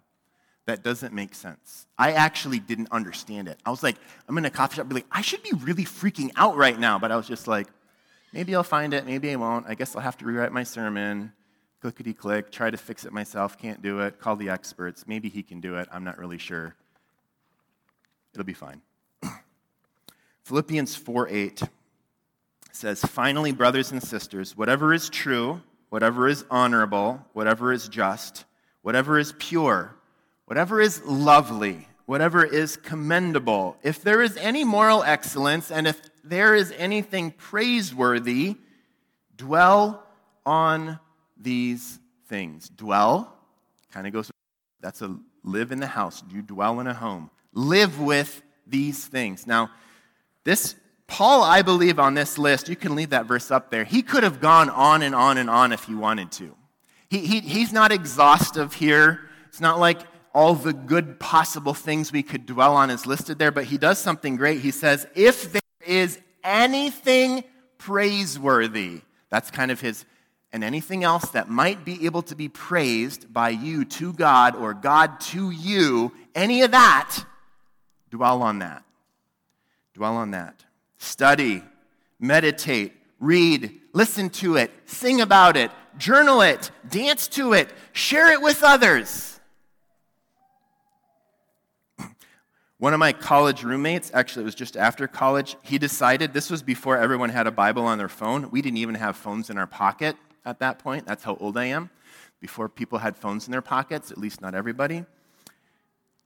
That 0.66 0.82
doesn't 0.82 1.14
make 1.14 1.36
sense. 1.36 1.86
I 1.98 2.14
actually 2.14 2.58
didn't 2.58 2.88
understand 2.92 3.48
it. 3.48 3.60
I 3.66 3.70
was 3.70 3.84
like, 3.84 3.98
I'm 4.28 4.38
in 4.38 4.46
a 4.46 4.50
coffee 4.50 4.78
shop, 4.78 4.88
be 4.88 4.96
like, 4.96 5.06
I 5.12 5.22
should 5.22 5.44
be 5.44 5.52
really 5.52 5.84
freaking 5.84 6.32
out 6.36 6.56
right 6.56 6.80
now. 6.80 6.98
But 6.98 7.12
I 7.12 7.18
was 7.18 7.28
just 7.28 7.48
like, 7.48 7.68
maybe 8.32 8.56
I'll 8.56 8.64
find 8.64 8.94
it, 8.94 9.06
maybe 9.06 9.30
I 9.30 9.36
won't. 9.36 9.68
I 9.68 9.76
guess 9.76 9.96
I'll 9.96 10.02
have 10.02 10.18
to 10.20 10.26
rewrite 10.26 10.54
my 10.54 10.64
sermon 10.64 11.34
clickety 11.84 12.14
click, 12.14 12.50
try 12.50 12.70
to 12.70 12.78
fix 12.78 13.04
it 13.04 13.12
myself, 13.12 13.58
can't 13.58 13.82
do 13.82 14.00
it, 14.00 14.18
call 14.18 14.38
the 14.38 14.48
experts. 14.48 15.04
Maybe 15.06 15.28
he 15.28 15.44
can 15.44 15.60
do 15.60 15.76
it, 15.76 15.90
I'm 15.92 16.06
not 16.06 16.18
really 16.18 16.38
sure. 16.38 16.78
It'll 18.34 18.46
be 18.46 18.54
fine. 18.54 18.82
Philippians 20.46 20.96
4 20.96 21.28
8 21.28 21.64
says, 22.72 23.02
Finally, 23.02 23.52
brothers 23.52 23.92
and 23.92 24.02
sisters, 24.02 24.56
whatever 24.56 24.94
is 24.94 25.10
true, 25.10 25.62
whatever 25.90 26.30
is 26.30 26.46
honorable, 26.50 27.26
whatever 27.34 27.74
is 27.74 27.90
just, 27.90 28.46
whatever 28.82 29.20
is 29.20 29.34
pure, 29.38 29.94
whatever 30.46 30.80
is 30.80 31.04
lovely, 31.04 31.90
whatever 32.06 32.46
is 32.46 32.78
commendable, 32.78 33.76
if 33.84 34.02
there 34.02 34.22
is 34.22 34.38
any 34.38 34.64
moral 34.64 35.04
excellence, 35.04 35.70
and 35.70 35.86
if 35.86 36.02
there 36.24 36.56
is 36.56 36.74
anything 36.78 37.32
praiseworthy, 37.32 38.56
dwell 39.36 40.08
on 40.46 41.02
these 41.38 42.00
things. 42.28 42.70
Dwell 42.70 43.36
kind 43.92 44.08
of 44.08 44.14
goes, 44.14 44.32
that's 44.82 45.02
a 45.02 45.18
live 45.44 45.72
in 45.72 45.80
the 45.80 45.88
house. 45.88 46.24
You 46.32 46.42
dwell 46.42 46.80
in 46.80 46.88
a 46.88 46.94
home. 46.94 47.30
Live 47.54 48.00
with 48.00 48.42
these 48.66 49.06
things. 49.06 49.46
Now, 49.46 49.70
this 50.44 50.76
Paul, 51.08 51.44
I 51.44 51.62
believe, 51.62 52.00
on 52.00 52.14
this 52.14 52.38
list, 52.38 52.70
you 52.70 52.76
can 52.76 52.96
leave 52.96 53.12
that 53.12 53.26
verse 53.26 53.52
up 53.52 53.70
there. 53.70 53.84
He 53.84 54.02
could 54.02 54.24
have 54.24 54.40
gone 54.40 54.70
on 54.70 55.04
and 55.04 55.14
on 55.14 55.38
and 55.38 55.50
on 55.50 55.72
if 55.72 55.84
he 55.84 55.94
wanted 55.94 56.32
to. 56.34 56.56
He, 57.10 57.20
he, 57.20 57.40
he's 57.42 57.72
not 57.72 57.92
exhaustive 57.92 58.74
here. 58.74 59.20
It's 59.48 59.62
not 59.62 59.80
like 59.80 60.00
all 60.34 60.56
the 60.56 60.74
good 60.74 61.20
possible 61.20 61.76
things 61.76 62.12
we 62.12 62.24
could 62.24 62.46
dwell 62.46 62.76
on 62.76 62.90
is 62.90 63.06
listed 63.06 63.38
there, 63.38 63.52
but 63.52 63.66
he 63.66 63.78
does 63.78 64.00
something 64.00 64.38
great. 64.38 64.62
He 64.62 64.72
says, 64.72 65.06
If 65.14 65.52
there 65.52 65.62
is 65.86 66.20
anything 66.44 67.44
praiseworthy, 67.78 69.02
that's 69.30 69.52
kind 69.52 69.70
of 69.70 69.80
his, 69.80 70.06
and 70.54 70.64
anything 70.64 71.04
else 71.04 71.32
that 71.32 71.50
might 71.50 71.84
be 71.84 72.06
able 72.06 72.22
to 72.22 72.36
be 72.36 72.48
praised 72.48 73.34
by 73.34 73.50
you 73.50 73.84
to 73.84 74.14
God 74.14 74.56
or 74.56 74.76
God 74.76 75.20
to 75.20 75.50
you, 75.50 76.14
any 76.36 76.62
of 76.62 76.72
that, 76.72 77.26
dwell 78.12 78.44
on 78.44 78.60
that. 78.60 78.84
Dwell 79.96 80.16
on 80.16 80.30
that. 80.32 80.64
Study, 81.00 81.64
meditate, 82.20 82.94
read, 83.20 83.82
listen 83.94 84.30
to 84.30 84.56
it, 84.58 84.72
sing 84.86 85.22
about 85.22 85.58
it, 85.58 85.72
journal 85.98 86.42
it, 86.42 86.70
dance 86.88 87.28
to 87.30 87.54
it, 87.54 87.74
share 87.92 88.32
it 88.32 88.40
with 88.40 88.62
others. 88.64 89.40
One 92.78 92.94
of 92.94 93.00
my 93.00 93.12
college 93.12 93.64
roommates, 93.64 94.12
actually, 94.14 94.44
it 94.44 94.46
was 94.46 94.56
just 94.56 94.78
after 94.78 95.08
college, 95.08 95.56
he 95.64 95.80
decided 95.80 96.32
this 96.32 96.52
was 96.52 96.62
before 96.62 96.96
everyone 96.98 97.30
had 97.30 97.48
a 97.48 97.52
Bible 97.52 97.86
on 97.86 97.98
their 97.98 98.08
phone. 98.08 98.52
We 98.52 98.62
didn't 98.62 98.78
even 98.78 98.96
have 98.96 99.18
phones 99.18 99.50
in 99.50 99.58
our 99.58 99.68
pocket 99.68 100.16
at 100.46 100.60
that 100.60 100.80
point. 100.80 101.06
That's 101.06 101.24
how 101.24 101.38
old 101.40 101.58
I 101.58 101.66
am. 101.66 101.90
Before 102.40 102.68
people 102.68 103.00
had 103.00 103.16
phones 103.16 103.48
in 103.48 103.52
their 103.52 103.62
pockets, 103.62 104.12
at 104.12 104.18
least 104.18 104.42
not 104.42 104.54
everybody. 104.54 105.06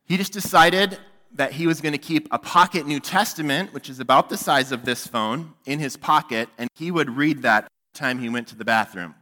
He 0.05 0.17
just 0.17 0.33
decided 0.33 0.97
that 1.33 1.51
he 1.51 1.67
was 1.67 1.81
going 1.81 1.91
to 1.91 1.99
keep 1.99 2.27
a 2.31 2.39
pocket 2.39 2.87
New 2.87 2.99
Testament, 2.99 3.73
which 3.73 3.89
is 3.89 3.99
about 3.99 4.29
the 4.29 4.37
size 4.37 4.71
of 4.71 4.85
this 4.85 5.05
phone, 5.05 5.53
in 5.65 5.79
his 5.79 5.97
pocket, 5.97 6.49
and 6.57 6.69
he 6.75 6.89
would 6.89 7.09
read 7.09 7.41
that 7.41 7.63
every 7.65 7.93
time 7.93 8.19
he 8.19 8.29
went 8.29 8.47
to 8.47 8.55
the 8.55 8.65
bathroom. 8.65 9.13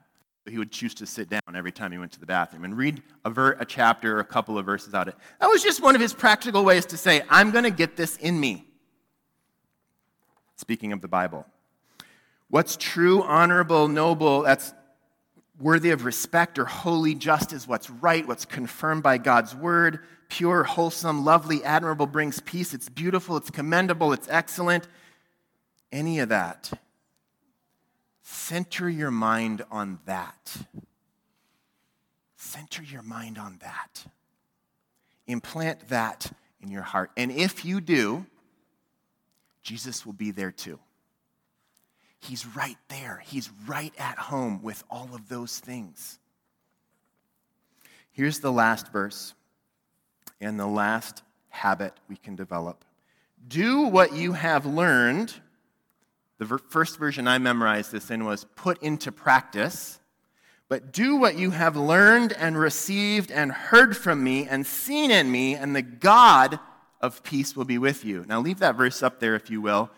He 0.48 0.60
would 0.60 0.72
choose 0.72 0.94
to 0.96 1.08
sit 1.08 1.28
down 1.28 1.56
every 1.56 1.72
time 1.72 1.92
he 1.92 1.98
went 1.98 2.12
to 2.12 2.20
the 2.20 2.26
bathroom 2.28 2.66
and 2.66 2.78
read 2.78 3.02
a, 3.26 3.32
ver- 3.32 3.58
a 3.60 3.66
chapter 3.66 4.18
or 4.18 4.20
a 4.20 4.26
couple 4.26 4.60
of 4.60 4.66
verses 4.66 4.94
out 4.94 5.08
of 5.08 5.16
it. 5.16 5.20
That 5.42 5.48
was 5.48 5.64
just 5.64 5.82
one 5.82 5.96
of 5.96 6.02
his 6.02 6.14
practical 6.14 6.64
ways 6.64 6.86
to 6.88 6.98
say, 6.98 7.24
I'm 7.32 7.50
going 7.50 7.64
to 7.64 7.72
get 7.72 7.98
this 7.98 8.18
in 8.18 8.40
me. 8.40 8.68
Speaking 10.56 10.94
of 10.94 11.02
the 11.02 11.08
Bible. 11.08 11.48
What's 12.50 12.78
true, 12.78 13.24
honorable, 13.24 13.88
noble, 13.88 14.44
that's 14.44 14.76
worthy 15.60 15.92
of 15.92 16.06
respect 16.06 16.60
or 16.60 16.66
holy, 16.66 17.16
just 17.16 17.54
is 17.54 17.68
what's 17.68 17.90
right, 17.90 18.28
what's 18.28 18.46
confirmed 18.46 19.04
by 19.04 19.18
God's 19.18 19.56
word 19.56 20.00
pure, 20.30 20.64
wholesome, 20.64 21.24
lovely, 21.24 21.64
admirable, 21.64 22.08
brings 22.08 22.40
peace. 22.42 22.74
It's 22.74 22.90
beautiful, 22.90 23.38
it's 23.38 23.50
commendable, 23.50 24.14
it's 24.14 24.28
excellent. 24.30 24.88
Any 25.92 26.20
of 26.20 26.30
that. 26.30 26.72
Center 28.24 28.90
your 28.90 29.12
mind 29.12 29.64
on 29.70 30.00
that. 30.06 30.58
Center 32.36 32.84
your 32.84 33.02
mind 33.02 33.38
on 33.38 33.60
that. 33.62 34.06
Implant 35.28 35.90
that 35.90 36.32
in 36.62 36.70
your 36.70 36.82
heart. 36.82 37.12
And 37.16 37.32
if 37.32 37.64
you 37.64 37.82
do, 37.82 38.26
Jesus 39.62 40.06
will 40.06 40.14
be 40.14 40.32
there 40.32 40.52
too. 40.52 40.80
He's 42.28 42.46
right 42.56 42.78
there. 42.90 43.22
He's 43.24 43.50
right 43.68 43.94
at 44.00 44.18
home 44.18 44.62
with 44.64 44.84
all 44.90 45.10
of 45.14 45.30
those 45.30 45.60
things. 45.60 46.20
Here's 48.12 48.40
the 48.40 48.52
last 48.52 48.92
verse 48.92 49.34
and 50.42 50.60
the 50.60 50.68
last 50.68 51.22
habit 51.50 51.94
we 52.10 52.16
can 52.16 52.36
develop. 52.36 52.84
Do 53.48 53.82
what 53.82 54.14
you 54.14 54.34
have 54.34 54.66
learned. 54.66 55.34
The 56.40 56.46
ver- 56.46 56.58
first 56.58 56.98
version 56.98 57.28
I 57.28 57.38
memorized 57.38 57.92
this 57.92 58.10
in 58.10 58.26
was 58.26 58.46
put 58.56 58.82
into 58.82 59.12
practice. 59.12 60.00
But 60.68 60.92
do 60.92 61.18
what 61.18 61.38
you 61.38 61.52
have 61.52 61.76
learned 61.76 62.34
and 62.34 62.58
received 62.58 63.32
and 63.32 63.52
heard 63.52 63.96
from 63.96 64.24
me 64.24 64.48
and 64.48 64.66
seen 64.66 65.12
in 65.12 65.32
me, 65.32 65.56
and 65.56 65.76
the 65.76 65.84
God 65.84 66.60
of 67.02 67.22
peace 67.22 67.56
will 67.56 67.66
be 67.66 67.78
with 67.78 68.04
you. 68.04 68.26
Now, 68.28 68.42
leave 68.42 68.60
that 68.60 68.76
verse 68.76 69.04
up 69.04 69.20
there 69.20 69.36
if 69.36 69.52
you 69.52 69.62
will. 69.62 69.92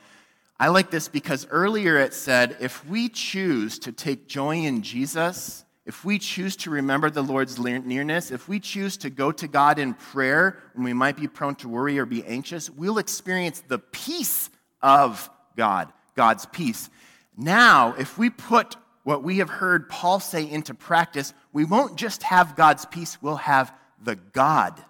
I 0.59 0.69
like 0.69 0.89
this 0.89 1.07
because 1.07 1.47
earlier 1.51 1.97
it 1.97 2.13
said, 2.13 2.57
if 2.59 2.85
we 2.87 3.09
choose 3.09 3.77
to 3.79 3.91
take 3.91 4.27
joy 4.27 4.57
in 4.57 4.81
Jesus, 4.81 5.63
if 5.85 6.03
we 6.03 6.17
choose 6.19 6.55
to 6.57 6.71
remember 6.71 7.09
the 7.09 7.21
Lord's 7.21 7.59
nearness, 7.59 8.31
if 8.31 8.49
we 8.49 8.59
choose 8.59 8.97
to 8.97 9.09
go 9.09 9.31
to 9.31 9.47
God 9.47 9.77
in 9.77 9.93
prayer 9.93 10.57
when 10.73 10.83
we 10.83 10.93
might 10.93 11.15
be 11.15 11.27
prone 11.27 11.55
to 11.55 11.69
worry 11.69 11.99
or 11.99 12.05
be 12.05 12.25
anxious, 12.25 12.69
we'll 12.69 12.97
experience 12.97 13.63
the 13.67 13.79
peace 13.79 14.49
of 14.81 15.29
God, 15.55 15.93
God's 16.15 16.45
peace. 16.47 16.89
Now, 17.37 17.93
if 17.97 18.17
we 18.17 18.31
put 18.31 18.75
what 19.03 19.23
we 19.23 19.37
have 19.37 19.49
heard 19.49 19.87
Paul 19.87 20.19
say 20.19 20.49
into 20.49 20.73
practice, 20.73 21.33
we 21.53 21.65
won't 21.65 21.95
just 21.97 22.23
have 22.23 22.55
God's 22.55 22.85
peace, 22.85 23.21
we'll 23.21 23.35
have 23.35 23.71
the 24.03 24.15
God 24.15 24.83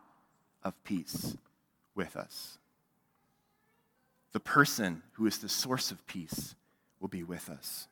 of 0.63 0.81
peace 0.83 1.35
with 1.93 2.15
us. 2.15 2.57
The 4.37 4.41
person 4.41 5.01
who 5.13 5.25
is 5.25 5.39
the 5.39 5.49
source 5.49 5.89
of 5.89 6.05
peace 6.05 6.53
will 6.99 7.07
be 7.07 7.23
with 7.23 7.49
us. 7.49 7.87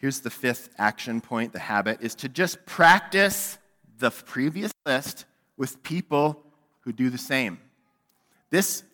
Here's 0.00 0.20
the 0.20 0.30
fifth 0.30 0.70
action 0.78 1.20
point, 1.20 1.52
the 1.52 1.58
habit, 1.58 1.98
is 2.00 2.14
to 2.14 2.30
just 2.30 2.64
practice 2.64 3.58
the 3.98 4.10
previous 4.10 4.72
list 4.86 5.26
with 5.58 5.82
people 5.82 6.42
who 6.80 6.94
do 6.94 7.10
the 7.10 7.18
same. 7.18 7.58
This 8.48 8.84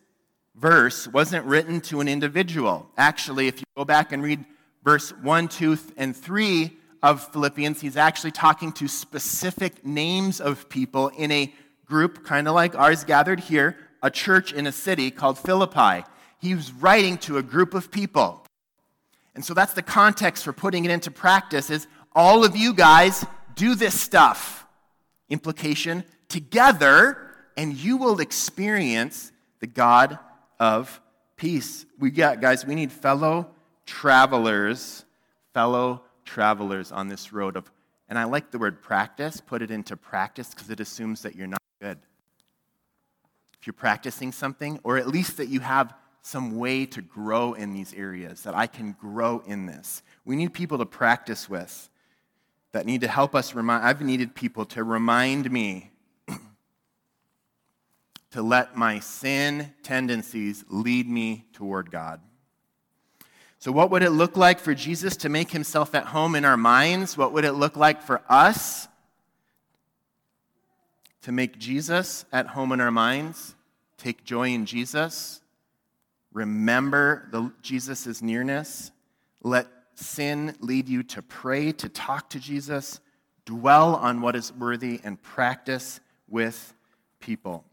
verse 0.55 1.07
wasn't 1.07 1.45
written 1.45 1.79
to 1.79 2.01
an 2.01 2.09
individual. 2.09 2.89
Actually, 2.97 3.47
if 3.47 3.61
you 3.61 3.65
go 3.77 3.85
back 3.85 4.11
and 4.11 4.21
read 4.21 4.43
verse 4.83 5.11
1, 5.11 5.47
2, 5.47 5.77
and 5.95 6.13
3 6.13 6.77
of 7.01 7.31
Philippians, 7.31 7.79
he's 7.79 7.95
actually 7.95 8.31
talking 8.31 8.73
to 8.73 8.89
specific 8.89 9.85
names 9.85 10.41
of 10.41 10.67
people 10.67 11.07
in 11.17 11.31
a 11.31 11.53
group, 11.85 12.25
kind 12.25 12.49
of 12.49 12.55
like 12.55 12.75
ours 12.75 13.05
gathered 13.05 13.39
here, 13.39 13.77
a 14.03 14.11
church 14.11 14.53
in 14.53 14.67
a 14.67 14.71
city 14.71 15.09
called 15.09 15.39
Philippi. 15.39 16.05
He 16.37 16.53
was 16.53 16.71
writing 16.73 17.17
to 17.19 17.37
a 17.37 17.41
group 17.41 17.73
of 17.73 17.89
people. 17.89 18.45
And 19.33 19.43
so 19.43 19.53
that's 19.53 19.73
the 19.73 19.81
context 19.81 20.43
for 20.43 20.53
putting 20.53 20.85
it 20.85 20.91
into 20.91 21.09
practice 21.09 21.71
is 21.71 21.87
all 22.13 22.43
of 22.43 22.55
you 22.55 22.73
guys 22.73 23.25
do 23.55 23.73
this 23.73 23.99
stuff. 23.99 24.67
Implication 25.29 26.03
together 26.27 27.17
and 27.57 27.73
you 27.73 27.97
will 27.97 28.19
experience 28.19 29.31
the 29.59 29.67
God 29.67 30.19
of 30.59 31.01
peace. 31.37 31.85
We 31.97 32.11
got 32.11 32.41
guys, 32.41 32.65
we 32.65 32.75
need 32.75 32.91
fellow 32.91 33.49
travelers, 33.85 35.05
fellow 35.53 36.03
travelers 36.25 36.91
on 36.91 37.07
this 37.07 37.31
road 37.31 37.55
of 37.55 37.71
and 38.09 38.19
I 38.19 38.25
like 38.25 38.51
the 38.51 38.59
word 38.59 38.81
practice, 38.81 39.41
put 39.41 39.61
it 39.61 39.71
into 39.71 39.97
practice 39.97 40.49
because 40.49 40.69
it 40.69 40.79
assumes 40.79 41.21
that 41.21 41.35
you're 41.35 41.47
not 41.47 41.61
good. 41.81 41.97
If 43.63 43.67
you're 43.67 43.73
practicing 43.75 44.33
something, 44.33 44.77
or 44.83 44.97
at 44.97 45.07
least 45.07 45.37
that 45.37 45.47
you 45.47 45.61
have 45.61 45.93
some 46.21 46.57
way 46.57 46.85
to 46.87 47.01
grow 47.01 47.53
in 47.53 47.71
these 47.71 47.93
areas, 47.93 48.43
that 48.43 48.53
I 48.53 48.67
can 48.67 48.91
grow 48.99 49.41
in 49.47 49.67
this. 49.67 50.03
We 50.25 50.35
need 50.35 50.53
people 50.53 50.79
to 50.79 50.85
practice 50.85 51.49
with 51.49 51.89
that 52.73 52.85
need 52.85 52.99
to 52.99 53.07
help 53.07 53.33
us 53.33 53.55
remind. 53.55 53.85
I've 53.85 54.01
needed 54.01 54.35
people 54.35 54.65
to 54.65 54.83
remind 54.83 55.49
me 55.49 55.93
to 58.31 58.41
let 58.41 58.75
my 58.75 58.99
sin 58.99 59.73
tendencies 59.81 60.65
lead 60.67 61.07
me 61.07 61.45
toward 61.53 61.89
God. 61.89 62.19
So, 63.59 63.71
what 63.71 63.89
would 63.91 64.03
it 64.03 64.09
look 64.09 64.35
like 64.35 64.59
for 64.59 64.75
Jesus 64.75 65.15
to 65.15 65.29
make 65.29 65.51
himself 65.51 65.95
at 65.95 66.07
home 66.07 66.35
in 66.35 66.43
our 66.43 66.57
minds? 66.57 67.17
What 67.17 67.31
would 67.31 67.45
it 67.45 67.53
look 67.53 67.77
like 67.77 68.01
for 68.01 68.23
us 68.27 68.89
to 71.23 71.31
make 71.31 71.57
Jesus 71.57 72.25
at 72.31 72.47
home 72.47 72.71
in 72.71 72.79
our 72.79 72.91
minds? 72.91 73.55
Take 73.97 74.23
joy 74.23 74.49
in 74.49 74.65
Jesus? 74.65 75.41
Remember 76.33 77.27
the, 77.31 77.51
Jesus' 77.61 78.21
nearness. 78.21 78.91
Let 79.41 79.67
sin 79.95 80.55
lead 80.59 80.87
you 80.89 81.03
to 81.03 81.21
pray, 81.21 81.71
to 81.73 81.89
talk 81.89 82.29
to 82.31 82.39
Jesus, 82.39 82.99
dwell 83.45 83.95
on 83.95 84.21
what 84.21 84.35
is 84.35 84.51
worthy, 84.53 84.99
and 85.03 85.21
practice 85.21 85.99
with 86.27 86.73
people. 87.19 87.63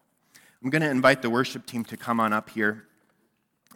I'm 0.63 0.71
going 0.71 0.83
to 0.83 0.91
invite 0.91 1.23
the 1.23 1.31
worship 1.31 1.67
team 1.67 1.85
to 1.87 1.97
come 1.97 2.21
on 2.21 2.33
up 2.33 2.51
here. 2.51 2.87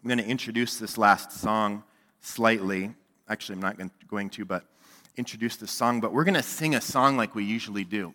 I'm 0.03 0.09
going 0.09 0.19
to 0.19 0.27
introduce 0.27 0.77
this 0.77 0.99
last 0.99 1.33
song 1.33 1.83
slightly. 2.21 2.95
Actually, 3.29 3.55
I'm 3.55 3.63
not 3.63 3.79
going 4.07 4.29
to, 4.31 4.45
but 4.45 4.65
introduce 5.17 5.57
this 5.57 5.71
song. 5.71 6.01
But 6.01 6.13
we're 6.13 6.25
going 6.25 6.35
to 6.35 6.43
sing 6.43 6.75
a 6.75 6.81
song 6.81 7.17
like 7.17 7.35
we 7.35 7.45
usually 7.45 7.85
do. 7.85 8.15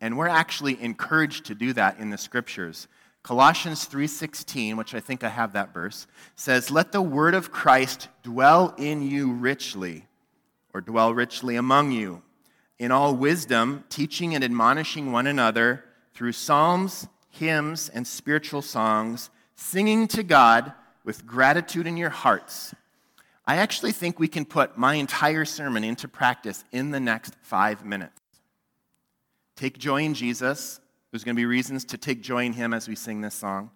And 0.00 0.16
we're 0.16 0.28
actually 0.28 0.80
encouraged 0.80 1.46
to 1.46 1.54
do 1.54 1.72
that 1.72 1.98
in 1.98 2.10
the 2.10 2.18
scriptures. 2.18 2.88
Colossians 3.22 3.84
3:16, 3.84 4.76
which 4.76 4.94
I 4.94 5.00
think 5.00 5.24
I 5.24 5.28
have 5.28 5.52
that 5.52 5.74
verse, 5.74 6.06
says, 6.36 6.70
"Let 6.70 6.92
the 6.92 7.02
word 7.02 7.34
of 7.34 7.50
Christ 7.50 8.08
dwell 8.22 8.74
in 8.78 9.02
you 9.02 9.32
richly, 9.32 10.06
or 10.72 10.80
dwell 10.80 11.12
richly 11.12 11.56
among 11.56 11.90
you, 11.90 12.22
in 12.78 12.92
all 12.92 13.16
wisdom, 13.16 13.84
teaching 13.88 14.34
and 14.34 14.44
admonishing 14.44 15.10
one 15.10 15.26
another 15.26 15.84
through 16.14 16.32
psalms, 16.32 17.08
hymns, 17.28 17.88
and 17.88 18.06
spiritual 18.06 18.62
songs, 18.62 19.30
singing 19.56 20.06
to 20.08 20.22
God 20.22 20.72
with 21.04 21.26
gratitude 21.26 21.86
in 21.86 21.96
your 21.96 22.10
hearts, 22.10 22.74
I 23.46 23.56
actually 23.56 23.92
think 23.92 24.18
we 24.18 24.28
can 24.28 24.44
put 24.44 24.76
my 24.76 24.94
entire 24.94 25.46
sermon 25.46 25.82
into 25.82 26.06
practice 26.06 26.64
in 26.70 26.90
the 26.90 27.00
next 27.00 27.34
five 27.40 27.84
minutes. 27.84 28.17
Take 29.58 29.76
joy 29.76 30.04
in 30.04 30.14
Jesus. 30.14 30.80
There's 31.10 31.24
going 31.24 31.34
to 31.34 31.40
be 31.40 31.44
reasons 31.44 31.84
to 31.86 31.98
take 31.98 32.22
joy 32.22 32.44
in 32.44 32.52
Him 32.52 32.72
as 32.72 32.86
we 32.86 32.94
sing 32.94 33.22
this 33.22 33.34
song. 33.34 33.72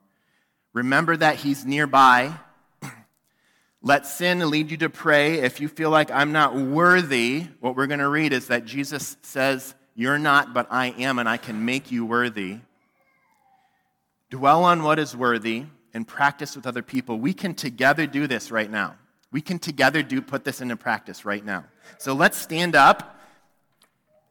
Remember 0.72 1.16
that 1.16 1.36
He's 1.36 1.66
nearby. 1.66 2.32
Let 3.82 4.06
sin 4.06 4.48
lead 4.48 4.70
you 4.70 4.76
to 4.76 4.88
pray. 4.88 5.40
If 5.40 5.60
you 5.60 5.66
feel 5.66 5.90
like 5.90 6.08
I'm 6.12 6.30
not 6.30 6.54
worthy, 6.54 7.48
what 7.58 7.74
we're 7.74 7.88
going 7.88 7.98
to 7.98 8.08
read 8.08 8.32
is 8.32 8.46
that 8.46 8.64
Jesus 8.64 9.16
says, 9.22 9.74
You're 9.96 10.20
not, 10.20 10.54
but 10.54 10.68
I 10.70 10.90
am, 10.98 11.18
and 11.18 11.28
I 11.28 11.36
can 11.36 11.64
make 11.64 11.90
you 11.90 12.06
worthy. 12.06 12.58
Dwell 14.30 14.62
on 14.62 14.84
what 14.84 15.00
is 15.00 15.16
worthy 15.16 15.64
and 15.92 16.06
practice 16.06 16.54
with 16.54 16.64
other 16.64 16.82
people. 16.82 17.18
We 17.18 17.34
can 17.34 17.54
together 17.54 18.06
do 18.06 18.28
this 18.28 18.52
right 18.52 18.70
now. 18.70 18.94
We 19.32 19.40
can 19.40 19.58
together 19.58 20.04
do 20.04 20.22
put 20.22 20.44
this 20.44 20.60
into 20.60 20.76
practice 20.76 21.24
right 21.24 21.44
now. 21.44 21.64
So 21.98 22.12
let's 22.12 22.38
stand 22.38 22.76
up. 22.76 23.18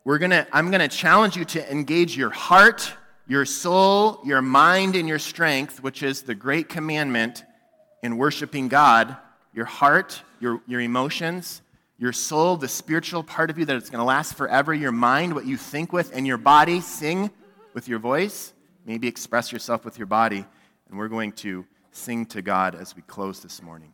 We're 0.03 0.17
gonna, 0.17 0.47
I'm 0.51 0.71
going 0.71 0.87
to 0.87 0.95
challenge 0.95 1.35
you 1.37 1.45
to 1.45 1.71
engage 1.71 2.17
your 2.17 2.31
heart, 2.31 2.91
your 3.27 3.45
soul, 3.45 4.19
your 4.25 4.41
mind, 4.41 4.95
and 4.95 5.07
your 5.07 5.19
strength, 5.19 5.83
which 5.83 6.01
is 6.01 6.23
the 6.23 6.33
great 6.33 6.69
commandment 6.69 7.43
in 8.01 8.17
worshiping 8.17 8.67
God. 8.67 9.15
Your 9.53 9.65
heart, 9.65 10.21
your, 10.39 10.61
your 10.65 10.81
emotions, 10.81 11.61
your 11.99 12.13
soul, 12.13 12.57
the 12.57 12.67
spiritual 12.67 13.21
part 13.21 13.51
of 13.51 13.59
you 13.59 13.65
that 13.65 13.75
it's 13.75 13.89
going 13.89 13.99
to 13.99 14.05
last 14.05 14.33
forever, 14.33 14.73
your 14.73 14.91
mind, 14.91 15.35
what 15.35 15.45
you 15.45 15.55
think 15.55 15.93
with, 15.93 16.15
and 16.15 16.25
your 16.25 16.37
body. 16.37 16.81
Sing 16.81 17.29
with 17.73 17.87
your 17.87 17.99
voice. 17.99 18.53
Maybe 18.85 19.07
express 19.07 19.51
yourself 19.51 19.85
with 19.85 19.99
your 19.99 20.07
body. 20.07 20.45
And 20.89 20.97
we're 20.97 21.09
going 21.09 21.33
to 21.33 21.65
sing 21.91 22.25
to 22.27 22.41
God 22.41 22.73
as 22.73 22.95
we 22.95 23.03
close 23.03 23.41
this 23.41 23.61
morning. 23.61 23.93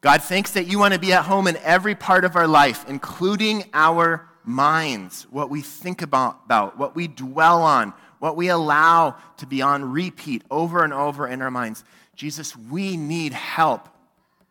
God, 0.00 0.22
thanks 0.22 0.52
that 0.52 0.66
you 0.66 0.78
want 0.78 0.94
to 0.94 1.00
be 1.00 1.12
at 1.12 1.24
home 1.24 1.46
in 1.46 1.56
every 1.58 1.94
part 1.94 2.24
of 2.24 2.34
our 2.34 2.48
life, 2.48 2.84
including 2.88 3.64
our 3.72 4.28
minds, 4.48 5.26
what 5.30 5.50
we 5.50 5.60
think 5.60 6.02
about, 6.02 6.40
about, 6.46 6.78
what 6.78 6.96
we 6.96 7.06
dwell 7.06 7.62
on, 7.62 7.92
what 8.18 8.34
we 8.34 8.48
allow 8.48 9.14
to 9.36 9.46
be 9.46 9.62
on 9.62 9.92
repeat 9.92 10.42
over 10.50 10.82
and 10.82 10.92
over 10.92 11.28
in 11.28 11.42
our 11.42 11.50
minds. 11.50 11.84
Jesus, 12.16 12.56
we 12.56 12.96
need 12.96 13.32
help. 13.32 13.88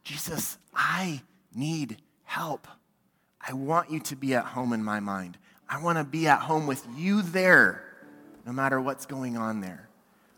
Jesus, 0.03 0.57
I 0.73 1.21
need 1.53 1.97
help. 2.23 2.67
I 3.45 3.53
want 3.53 3.89
you 3.89 3.99
to 4.01 4.15
be 4.15 4.35
at 4.35 4.45
home 4.45 4.71
in 4.71 4.83
my 4.83 4.99
mind. 4.99 5.37
I 5.67 5.81
want 5.81 5.97
to 5.97 6.03
be 6.03 6.27
at 6.27 6.39
home 6.39 6.67
with 6.67 6.85
you 6.95 7.21
there, 7.21 7.83
no 8.45 8.53
matter 8.53 8.79
what's 8.79 9.05
going 9.05 9.35
on 9.35 9.59
there. 9.59 9.89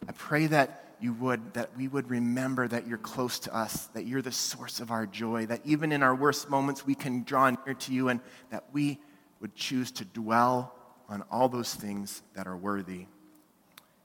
I 0.08 0.13
pray 0.13 0.48
that 0.48 0.95
you 1.02 1.13
would, 1.13 1.54
that 1.54 1.69
we 1.78 1.88
would 1.88 2.10
remember 2.10 2.67
that 2.67 2.88
you're 2.88 2.98
close 2.98 3.39
to 3.39 3.56
us, 3.56 3.88
that 3.88 4.06
you're 4.06 4.22
the 4.22 4.32
source 4.32 4.80
of 4.80 4.91
our 4.91 5.06
joy, 5.06 5.45
that 5.45 5.62
even 5.65 5.91
in 5.91 6.02
our 6.02 6.15
worst 6.15 6.50
moments 6.50 6.86
we 6.86 6.95
can 6.95 7.24
draw 7.24 7.50
near 7.50 7.74
to 7.74 7.93
you, 7.93 8.10
and 8.10 8.22
that 8.50 8.63
we 8.72 9.00
would 9.39 9.56
choose 9.56 9.91
to 9.91 10.06
dwell 10.06 10.73
on 11.08 11.23
all 11.32 11.49
those 11.49 11.73
things 11.73 12.21
that 12.36 12.47
are 12.47 12.58
worthy. 12.58 13.06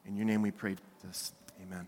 In 0.06 0.16
your 0.16 0.26
name 0.26 0.42
we 0.42 0.50
pray 0.50 0.76
this. 1.04 1.32
Amen. 1.62 1.82